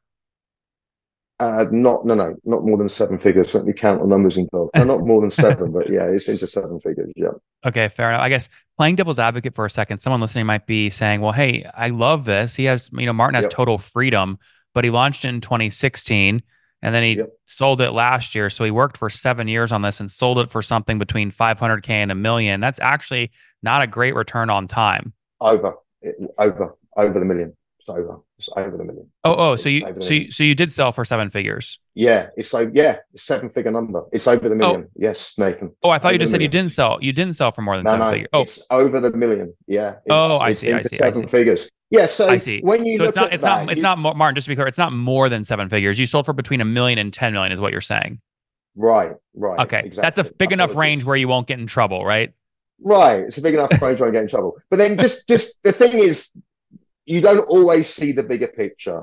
Uh, 1.40 1.66
not 1.72 2.06
no 2.06 2.14
no 2.14 2.36
not 2.44 2.64
more 2.64 2.78
than 2.78 2.88
seven 2.88 3.18
figures. 3.18 3.52
Let 3.54 3.64
me 3.64 3.72
count 3.72 4.00
the 4.00 4.06
numbers 4.06 4.36
involved. 4.36 4.70
No, 4.76 4.84
not 4.84 5.00
more 5.00 5.20
than 5.20 5.32
seven, 5.32 5.72
but 5.72 5.90
yeah, 5.90 6.04
it's 6.04 6.28
into 6.28 6.46
seven 6.46 6.78
figures. 6.78 7.12
Yeah. 7.16 7.32
Okay, 7.66 7.88
fair 7.88 8.10
enough. 8.10 8.22
I 8.22 8.28
guess 8.28 8.48
playing 8.78 8.94
devil's 8.94 9.18
advocate 9.18 9.54
for 9.54 9.64
a 9.64 9.70
second, 9.70 9.98
someone 9.98 10.20
listening 10.20 10.46
might 10.46 10.66
be 10.66 10.90
saying, 10.90 11.20
"Well, 11.20 11.32
hey, 11.32 11.64
I 11.74 11.88
love 11.88 12.24
this. 12.24 12.54
He 12.54 12.64
has, 12.64 12.88
you 12.92 13.06
know, 13.06 13.12
Martin 13.12 13.34
has 13.34 13.46
yep. 13.46 13.50
total 13.50 13.78
freedom, 13.78 14.38
but 14.74 14.84
he 14.84 14.90
launched 14.90 15.24
in 15.24 15.40
2016." 15.40 16.42
And 16.82 16.94
then 16.94 17.02
he 17.02 17.16
yep. 17.16 17.30
sold 17.46 17.80
it 17.80 17.92
last 17.92 18.34
year. 18.34 18.50
So 18.50 18.62
he 18.62 18.70
worked 18.70 18.98
for 18.98 19.08
seven 19.08 19.48
years 19.48 19.72
on 19.72 19.80
this 19.80 20.00
and 20.00 20.10
sold 20.10 20.38
it 20.38 20.50
for 20.50 20.60
something 20.60 20.98
between 20.98 21.32
500K 21.32 21.88
and 21.88 22.12
a 22.12 22.14
million. 22.14 22.60
That's 22.60 22.78
actually 22.78 23.32
not 23.62 23.80
a 23.80 23.86
great 23.86 24.14
return 24.14 24.50
on 24.50 24.68
time. 24.68 25.14
Over, 25.40 25.76
over, 26.38 26.76
over 26.94 27.18
the 27.18 27.24
million. 27.24 27.56
It's 27.86 27.90
over. 27.90 28.20
It's 28.38 28.48
over 28.56 28.78
the 28.78 28.84
million. 28.84 29.10
Oh, 29.24 29.34
oh, 29.36 29.56
so 29.56 29.68
you, 29.68 29.94
so 29.98 30.14
you, 30.14 30.30
so 30.30 30.42
you 30.42 30.54
did 30.54 30.72
sell 30.72 30.90
for 30.90 31.04
seven 31.04 31.28
figures. 31.28 31.78
Yeah, 31.94 32.28
it's 32.34 32.48
so 32.48 32.70
yeah, 32.72 33.00
seven 33.14 33.50
figure 33.50 33.70
number. 33.70 34.04
It's 34.10 34.26
over 34.26 34.48
the 34.48 34.54
oh. 34.54 34.58
million. 34.58 34.84
Oh. 34.86 34.92
Yes, 34.96 35.34
Nathan. 35.36 35.70
Oh, 35.82 35.90
I 35.90 35.98
thought 35.98 36.14
you 36.14 36.18
just 36.18 36.32
said 36.32 36.40
you 36.40 36.48
didn't 36.48 36.70
sell. 36.70 36.98
You 37.02 37.12
didn't 37.12 37.34
sell 37.34 37.52
for 37.52 37.60
more 37.60 37.76
than 37.76 37.84
no, 37.84 37.90
seven 37.90 38.06
no, 38.06 38.12
figures. 38.12 38.28
Oh, 38.32 38.40
it's 38.40 38.62
over 38.70 39.00
the 39.00 39.10
million. 39.10 39.52
Yeah. 39.66 39.96
oh, 40.08 40.38
I 40.38 40.54
see. 40.54 40.72
I 40.72 40.80
see. 40.80 40.96
Seven 40.96 41.24
I 41.24 41.26
see. 41.26 41.30
figures. 41.30 41.68
Yeah. 41.90 42.06
So 42.06 42.26
I 42.26 42.38
see. 42.38 42.60
When 42.62 42.86
you 42.86 42.96
so 42.96 43.04
it's 43.04 43.16
not, 43.16 43.34
it's 43.34 43.44
that, 43.44 43.66
not, 43.66 43.72
it's 43.72 43.82
not 43.82 43.98
Martin. 43.98 44.34
Just 44.34 44.46
to 44.46 44.50
be 44.50 44.54
clear, 44.54 44.66
it's 44.66 44.78
not 44.78 44.94
more 44.94 45.28
than 45.28 45.44
seven 45.44 45.68
figures. 45.68 46.00
You 46.00 46.06
sold 46.06 46.24
for 46.24 46.32
between 46.32 46.62
a 46.62 46.64
million 46.64 46.98
and 46.98 47.12
ten 47.12 47.34
million, 47.34 47.52
is 47.52 47.60
what 47.60 47.70
you're 47.70 47.82
saying. 47.82 48.18
Right. 48.76 49.12
Right. 49.34 49.60
Okay. 49.60 49.82
Exactly. 49.84 50.02
That's 50.02 50.30
a 50.30 50.34
big 50.34 50.52
enough 50.52 50.74
range 50.74 51.04
where 51.04 51.16
you 51.16 51.28
won't 51.28 51.46
get 51.46 51.58
in 51.60 51.66
trouble, 51.66 52.02
right? 52.02 52.32
Right. 52.80 53.20
It's 53.20 53.36
a 53.38 53.42
big 53.42 53.54
enough 53.54 53.70
range 53.82 54.00
where 54.00 54.08
I 54.08 54.12
get 54.12 54.22
in 54.22 54.28
trouble. 54.28 54.56
But 54.70 54.78
then 54.78 54.98
just, 54.98 55.28
just 55.28 55.62
the 55.62 55.72
thing 55.72 55.92
is, 55.92 56.30
you 57.06 57.20
don't 57.20 57.48
always 57.48 57.92
see 57.92 58.12
the 58.12 58.22
bigger 58.22 58.48
picture. 58.48 59.02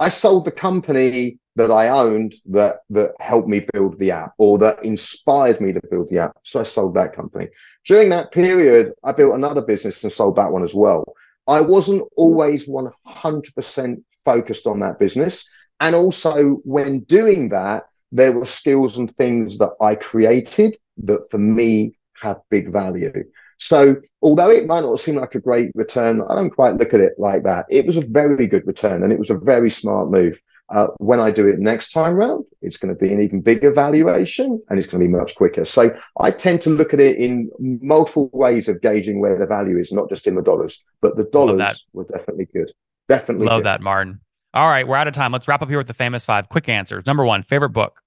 I 0.00 0.08
sold 0.08 0.44
the 0.44 0.52
company 0.52 1.38
that 1.56 1.70
I 1.70 1.88
owned 1.88 2.34
that 2.46 2.80
that 2.90 3.12
helped 3.20 3.48
me 3.48 3.66
build 3.72 3.98
the 3.98 4.10
app 4.10 4.32
or 4.38 4.58
that 4.58 4.84
inspired 4.84 5.60
me 5.60 5.72
to 5.72 5.80
build 5.90 6.08
the 6.08 6.18
app. 6.18 6.36
So 6.44 6.60
I 6.60 6.64
sold 6.64 6.94
that 6.94 7.14
company. 7.14 7.48
During 7.84 8.08
that 8.08 8.32
period, 8.32 8.94
I 9.04 9.12
built 9.12 9.34
another 9.34 9.60
business 9.60 10.02
and 10.02 10.12
sold 10.12 10.36
that 10.36 10.50
one 10.50 10.64
as 10.64 10.74
well. 10.74 11.04
I 11.46 11.60
wasn't 11.60 12.02
always 12.16 12.66
100% 12.66 14.02
focused 14.24 14.66
on 14.66 14.80
that 14.80 14.98
business. 14.98 15.44
And 15.80 15.94
also, 15.94 16.60
when 16.64 17.00
doing 17.00 17.48
that, 17.50 17.84
there 18.12 18.32
were 18.32 18.46
skills 18.46 18.96
and 18.96 19.14
things 19.16 19.58
that 19.58 19.72
I 19.80 19.94
created 19.96 20.76
that 21.04 21.30
for 21.30 21.38
me 21.38 21.96
had 22.14 22.36
big 22.50 22.70
value. 22.70 23.24
So, 23.64 23.94
although 24.22 24.50
it 24.50 24.66
might 24.66 24.82
not 24.82 24.98
seem 24.98 25.14
like 25.14 25.36
a 25.36 25.40
great 25.40 25.70
return, 25.76 26.20
I 26.28 26.34
don't 26.34 26.50
quite 26.50 26.78
look 26.78 26.92
at 26.92 27.00
it 27.00 27.12
like 27.16 27.44
that. 27.44 27.66
It 27.70 27.86
was 27.86 27.96
a 27.96 28.00
very 28.00 28.48
good 28.48 28.66
return 28.66 29.04
and 29.04 29.12
it 29.12 29.20
was 29.20 29.30
a 29.30 29.38
very 29.38 29.70
smart 29.70 30.10
move. 30.10 30.42
Uh, 30.68 30.88
when 30.96 31.20
I 31.20 31.30
do 31.30 31.46
it 31.46 31.60
next 31.60 31.92
time 31.92 32.14
round, 32.14 32.44
it's 32.60 32.76
going 32.76 32.92
to 32.92 32.98
be 32.98 33.12
an 33.12 33.22
even 33.22 33.40
bigger 33.40 33.70
valuation 33.70 34.60
and 34.68 34.78
it's 34.80 34.88
going 34.88 35.00
to 35.00 35.06
be 35.08 35.16
much 35.16 35.36
quicker. 35.36 35.64
So, 35.64 35.96
I 36.18 36.32
tend 36.32 36.62
to 36.62 36.70
look 36.70 36.92
at 36.92 36.98
it 36.98 37.18
in 37.18 37.50
multiple 37.60 38.30
ways 38.32 38.66
of 38.68 38.82
gauging 38.82 39.20
where 39.20 39.38
the 39.38 39.46
value 39.46 39.78
is, 39.78 39.92
not 39.92 40.08
just 40.08 40.26
in 40.26 40.34
the 40.34 40.42
dollars, 40.42 40.82
but 41.00 41.16
the 41.16 41.24
dollars 41.24 41.86
were 41.92 42.04
definitely 42.04 42.48
good. 42.52 42.72
Definitely. 43.08 43.46
Love 43.46 43.60
good. 43.60 43.66
that, 43.66 43.80
Martin. 43.80 44.20
All 44.54 44.68
right, 44.68 44.86
we're 44.86 44.96
out 44.96 45.06
of 45.06 45.14
time. 45.14 45.30
Let's 45.30 45.46
wrap 45.46 45.62
up 45.62 45.68
here 45.68 45.78
with 45.78 45.86
the 45.86 45.94
famous 45.94 46.24
five 46.24 46.48
quick 46.48 46.68
answers. 46.68 47.06
Number 47.06 47.24
one, 47.24 47.44
favorite 47.44 47.70
book? 47.70 48.00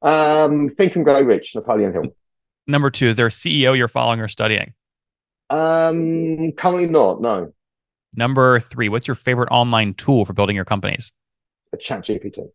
Um, 0.00 0.70
Think 0.70 0.96
and 0.96 1.04
Grow 1.04 1.20
Rich, 1.20 1.54
Napoleon 1.54 1.92
Hill. 1.92 2.14
Number 2.68 2.90
two, 2.90 3.08
is 3.08 3.16
there 3.16 3.26
a 3.26 3.30
CEO 3.30 3.76
you're 3.76 3.88
following 3.88 4.20
or 4.20 4.28
studying? 4.28 4.74
Um, 5.50 6.52
currently 6.52 6.86
not. 6.86 7.22
No. 7.22 7.52
Number 8.14 8.60
three, 8.60 8.90
what's 8.90 9.08
your 9.08 9.14
favorite 9.14 9.48
online 9.50 9.94
tool 9.94 10.26
for 10.26 10.34
building 10.34 10.54
your 10.54 10.66
companies? 10.66 11.12
A 11.72 11.78
Chat 11.78 12.04
GPT. 12.04 12.50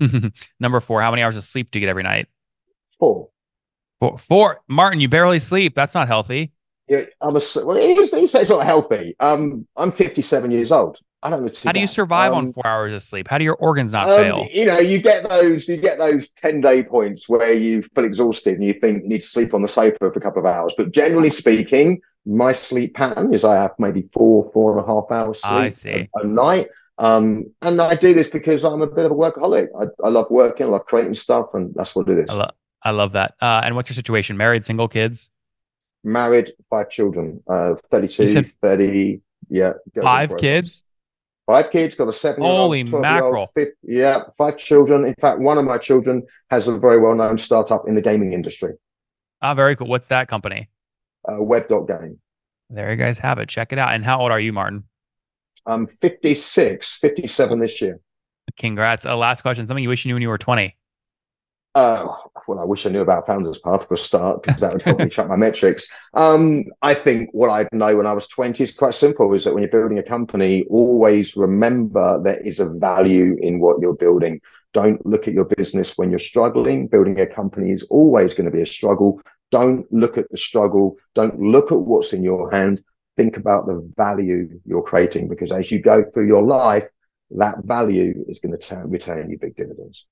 Number 0.60 0.80
four, 0.80 1.02
how 1.02 1.10
many 1.10 1.22
hours 1.22 1.36
of 1.36 1.42
sleep 1.42 1.70
do 1.70 1.78
you 1.78 1.80
get 1.80 1.90
every 1.90 2.04
night? 2.04 2.28
Four. 3.00 3.30
Four. 4.00 4.18
Four. 4.18 4.60
Martin, 4.68 5.00
you 5.00 5.08
barely 5.08 5.40
sleep. 5.40 5.74
That's 5.74 5.94
not 5.94 6.06
healthy. 6.06 6.52
Yeah, 6.88 7.02
I'm 7.20 7.36
a. 7.36 7.40
Well, 7.56 7.76
it's, 7.76 8.34
it's 8.34 8.50
not 8.50 8.64
healthy. 8.64 9.14
Um, 9.20 9.66
I'm 9.76 9.92
57 9.92 10.50
years 10.50 10.72
old. 10.72 10.98
I 11.22 11.30
don't 11.30 11.44
know. 11.44 11.50
How 11.64 11.72
do 11.72 11.80
you 11.80 11.86
survive 11.88 12.32
um, 12.32 12.38
on 12.38 12.52
four 12.52 12.66
hours 12.66 12.92
of 12.92 13.02
sleep? 13.02 13.26
How 13.28 13.38
do 13.38 13.44
your 13.44 13.56
organs 13.56 13.92
not 13.92 14.08
um, 14.08 14.16
fail? 14.16 14.48
You 14.52 14.66
know, 14.66 14.78
you 14.78 14.98
get 15.00 15.28
those, 15.28 15.66
you 15.66 15.76
get 15.76 15.98
those 15.98 16.28
ten 16.30 16.60
day 16.60 16.82
points 16.82 17.28
where 17.28 17.52
you 17.52 17.82
feel 17.94 18.04
exhausted 18.04 18.54
and 18.54 18.64
you 18.64 18.74
think 18.74 19.02
you 19.02 19.08
need 19.08 19.22
to 19.22 19.26
sleep 19.28 19.52
on 19.52 19.62
the 19.62 19.68
sofa 19.68 19.96
for 19.98 20.12
a 20.12 20.20
couple 20.20 20.40
of 20.40 20.46
hours. 20.46 20.74
But 20.76 20.92
generally 20.92 21.30
speaking, 21.30 22.00
my 22.24 22.52
sleep 22.52 22.94
pattern 22.94 23.34
is 23.34 23.42
I 23.42 23.56
have 23.56 23.72
maybe 23.78 24.08
four, 24.12 24.50
four 24.52 24.72
and 24.78 24.80
a 24.80 24.86
half 24.86 25.04
hours 25.10 25.40
sleep. 25.40 26.08
A, 26.16 26.20
a 26.20 26.24
night. 26.26 26.68
Um, 26.98 27.46
and 27.62 27.80
I 27.80 27.94
do 27.94 28.12
this 28.12 28.28
because 28.28 28.64
I'm 28.64 28.82
a 28.82 28.86
bit 28.86 29.04
of 29.04 29.12
a 29.12 29.14
workaholic. 29.14 29.68
I, 29.80 29.86
I 30.04 30.08
love 30.10 30.26
working, 30.30 30.66
I 30.66 30.70
love 30.70 30.84
creating 30.86 31.14
stuff, 31.14 31.46
and 31.54 31.72
that's 31.74 31.94
what 31.94 32.08
it 32.08 32.18
is. 32.18 32.30
I, 32.30 32.34
lo- 32.34 32.50
I 32.82 32.90
love 32.90 33.12
that. 33.12 33.34
Uh, 33.40 33.62
and 33.64 33.76
what's 33.76 33.88
your 33.88 33.94
situation? 33.94 34.36
Married, 34.36 34.64
single, 34.64 34.88
kids? 34.88 35.30
Married, 36.04 36.52
five 36.70 36.90
children, 36.90 37.42
uh, 37.48 37.74
32, 37.90 38.42
30. 38.62 39.20
Yeah. 39.48 39.72
Five 40.00 40.36
kids? 40.36 40.84
Five 41.48 41.70
kids, 41.70 41.96
got 41.96 42.08
a 42.08 42.12
seven 42.12 42.42
year 42.42 42.52
old. 42.52 42.60
Holy 42.60 42.84
mackerel. 42.84 43.50
yeah, 43.82 44.24
five 44.36 44.58
children. 44.58 45.06
In 45.06 45.14
fact, 45.18 45.40
one 45.40 45.56
of 45.56 45.64
my 45.64 45.78
children 45.78 46.26
has 46.50 46.68
a 46.68 46.76
very 46.78 47.00
well 47.00 47.14
known 47.14 47.38
startup 47.38 47.88
in 47.88 47.94
the 47.94 48.02
gaming 48.02 48.34
industry. 48.34 48.74
Ah, 49.40 49.54
very 49.54 49.74
cool. 49.74 49.86
What's 49.86 50.08
that 50.08 50.28
company? 50.28 50.68
Uh, 51.26 51.42
Web.game. 51.42 52.18
There 52.68 52.90
you 52.90 52.96
guys 52.98 53.18
have 53.20 53.38
it. 53.38 53.48
Check 53.48 53.72
it 53.72 53.78
out. 53.78 53.94
And 53.94 54.04
how 54.04 54.20
old 54.20 54.30
are 54.30 54.38
you, 54.38 54.52
Martin? 54.52 54.84
I'm 55.64 55.86
56, 55.86 56.98
57 57.00 57.58
this 57.58 57.80
year. 57.80 57.98
Congrats. 58.58 59.06
Uh, 59.06 59.16
last 59.16 59.40
question. 59.40 59.66
Something 59.66 59.82
you 59.82 59.88
wish 59.88 60.04
you 60.04 60.10
knew 60.10 60.16
when 60.16 60.22
you 60.22 60.28
were 60.28 60.36
20. 60.36 60.76
Uh, 61.74 62.08
well, 62.48 62.58
I 62.58 62.64
wish 62.64 62.86
I 62.86 62.90
knew 62.90 63.02
about 63.02 63.26
Founders 63.26 63.58
Path 63.58 63.86
for 63.86 63.94
a 63.94 63.98
start 63.98 64.42
because 64.42 64.60
that 64.60 64.72
would 64.72 64.82
help 64.82 64.98
me 65.00 65.08
track 65.08 65.28
my 65.28 65.36
metrics. 65.36 65.86
Um, 66.14 66.64
I 66.82 66.94
think 66.94 67.30
what 67.32 67.50
I 67.50 67.68
know 67.72 67.96
when 67.96 68.06
I 68.06 68.12
was 68.14 68.26
20 68.28 68.64
is 68.64 68.72
quite 68.72 68.94
simple 68.94 69.32
is 69.34 69.44
that 69.44 69.54
when 69.54 69.62
you're 69.62 69.70
building 69.70 69.98
a 69.98 70.02
company, 70.02 70.64
always 70.70 71.36
remember 71.36 72.20
there 72.22 72.40
is 72.40 72.58
a 72.58 72.68
value 72.68 73.36
in 73.40 73.60
what 73.60 73.80
you're 73.80 73.94
building. 73.94 74.40
Don't 74.72 75.04
look 75.06 75.28
at 75.28 75.34
your 75.34 75.44
business 75.44 75.96
when 75.96 76.10
you're 76.10 76.18
struggling. 76.18 76.88
Building 76.88 77.20
a 77.20 77.26
company 77.26 77.70
is 77.70 77.84
always 77.84 78.34
going 78.34 78.50
to 78.50 78.56
be 78.56 78.62
a 78.62 78.66
struggle. 78.66 79.20
Don't 79.50 79.90
look 79.92 80.18
at 80.18 80.30
the 80.30 80.36
struggle. 80.36 80.96
Don't 81.14 81.38
look 81.38 81.70
at 81.70 81.78
what's 81.78 82.12
in 82.12 82.22
your 82.22 82.50
hand. 82.50 82.82
Think 83.16 83.36
about 83.36 83.66
the 83.66 83.88
value 83.96 84.60
you're 84.64 84.82
creating 84.82 85.28
because 85.28 85.52
as 85.52 85.70
you 85.70 85.80
go 85.80 86.04
through 86.12 86.26
your 86.26 86.42
life, 86.42 86.86
that 87.32 87.64
value 87.64 88.24
is 88.26 88.40
going 88.40 88.58
to 88.58 88.76
return 88.86 89.30
you 89.30 89.38
big 89.38 89.54
dividends. 89.54 90.06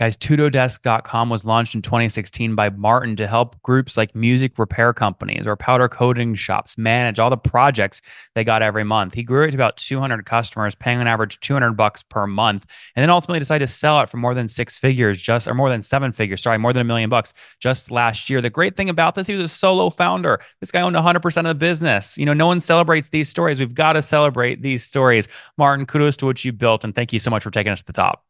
Guys, 0.00 0.16
TudoDesk.com 0.16 1.28
was 1.28 1.44
launched 1.44 1.74
in 1.74 1.82
2016 1.82 2.54
by 2.54 2.70
Martin 2.70 3.16
to 3.16 3.26
help 3.26 3.60
groups 3.62 3.96
like 3.96 4.14
music 4.14 4.56
repair 4.56 4.92
companies 4.92 5.44
or 5.44 5.56
powder 5.56 5.88
coating 5.88 6.36
shops 6.36 6.78
manage 6.78 7.18
all 7.18 7.30
the 7.30 7.36
projects 7.36 8.00
they 8.36 8.44
got 8.44 8.62
every 8.62 8.84
month. 8.84 9.14
He 9.14 9.24
grew 9.24 9.42
it 9.42 9.50
to 9.50 9.56
about 9.56 9.76
200 9.76 10.24
customers, 10.24 10.76
paying 10.76 11.00
on 11.00 11.08
average 11.08 11.40
200 11.40 11.72
bucks 11.72 12.04
per 12.04 12.28
month, 12.28 12.64
and 12.94 13.02
then 13.02 13.10
ultimately 13.10 13.40
decided 13.40 13.66
to 13.66 13.72
sell 13.72 14.00
it 14.00 14.08
for 14.08 14.18
more 14.18 14.34
than 14.34 14.46
six 14.46 14.78
figures, 14.78 15.20
just 15.20 15.48
or 15.48 15.54
more 15.54 15.68
than 15.68 15.82
seven 15.82 16.12
figures. 16.12 16.42
Sorry, 16.42 16.58
more 16.58 16.72
than 16.72 16.82
a 16.82 16.84
million 16.84 17.10
bucks 17.10 17.34
just 17.58 17.90
last 17.90 18.30
year. 18.30 18.40
The 18.40 18.50
great 18.50 18.76
thing 18.76 18.88
about 18.88 19.16
this, 19.16 19.26
he 19.26 19.34
was 19.34 19.42
a 19.42 19.48
solo 19.48 19.90
founder. 19.90 20.38
This 20.60 20.70
guy 20.70 20.80
owned 20.80 20.94
100% 20.94 21.36
of 21.38 21.44
the 21.44 21.54
business. 21.54 22.16
You 22.16 22.24
know, 22.24 22.34
no 22.34 22.46
one 22.46 22.60
celebrates 22.60 23.08
these 23.08 23.28
stories. 23.28 23.58
We've 23.58 23.74
got 23.74 23.94
to 23.94 24.02
celebrate 24.02 24.62
these 24.62 24.84
stories. 24.84 25.26
Martin, 25.56 25.86
kudos 25.86 26.16
to 26.18 26.26
what 26.26 26.44
you 26.44 26.52
built, 26.52 26.84
and 26.84 26.94
thank 26.94 27.12
you 27.12 27.18
so 27.18 27.32
much 27.32 27.42
for 27.42 27.50
taking 27.50 27.72
us 27.72 27.80
to 27.80 27.86
the 27.86 27.92
top. 27.94 28.24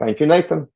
Thank 0.00 0.18
you, 0.18 0.26
Nathan. 0.26 0.68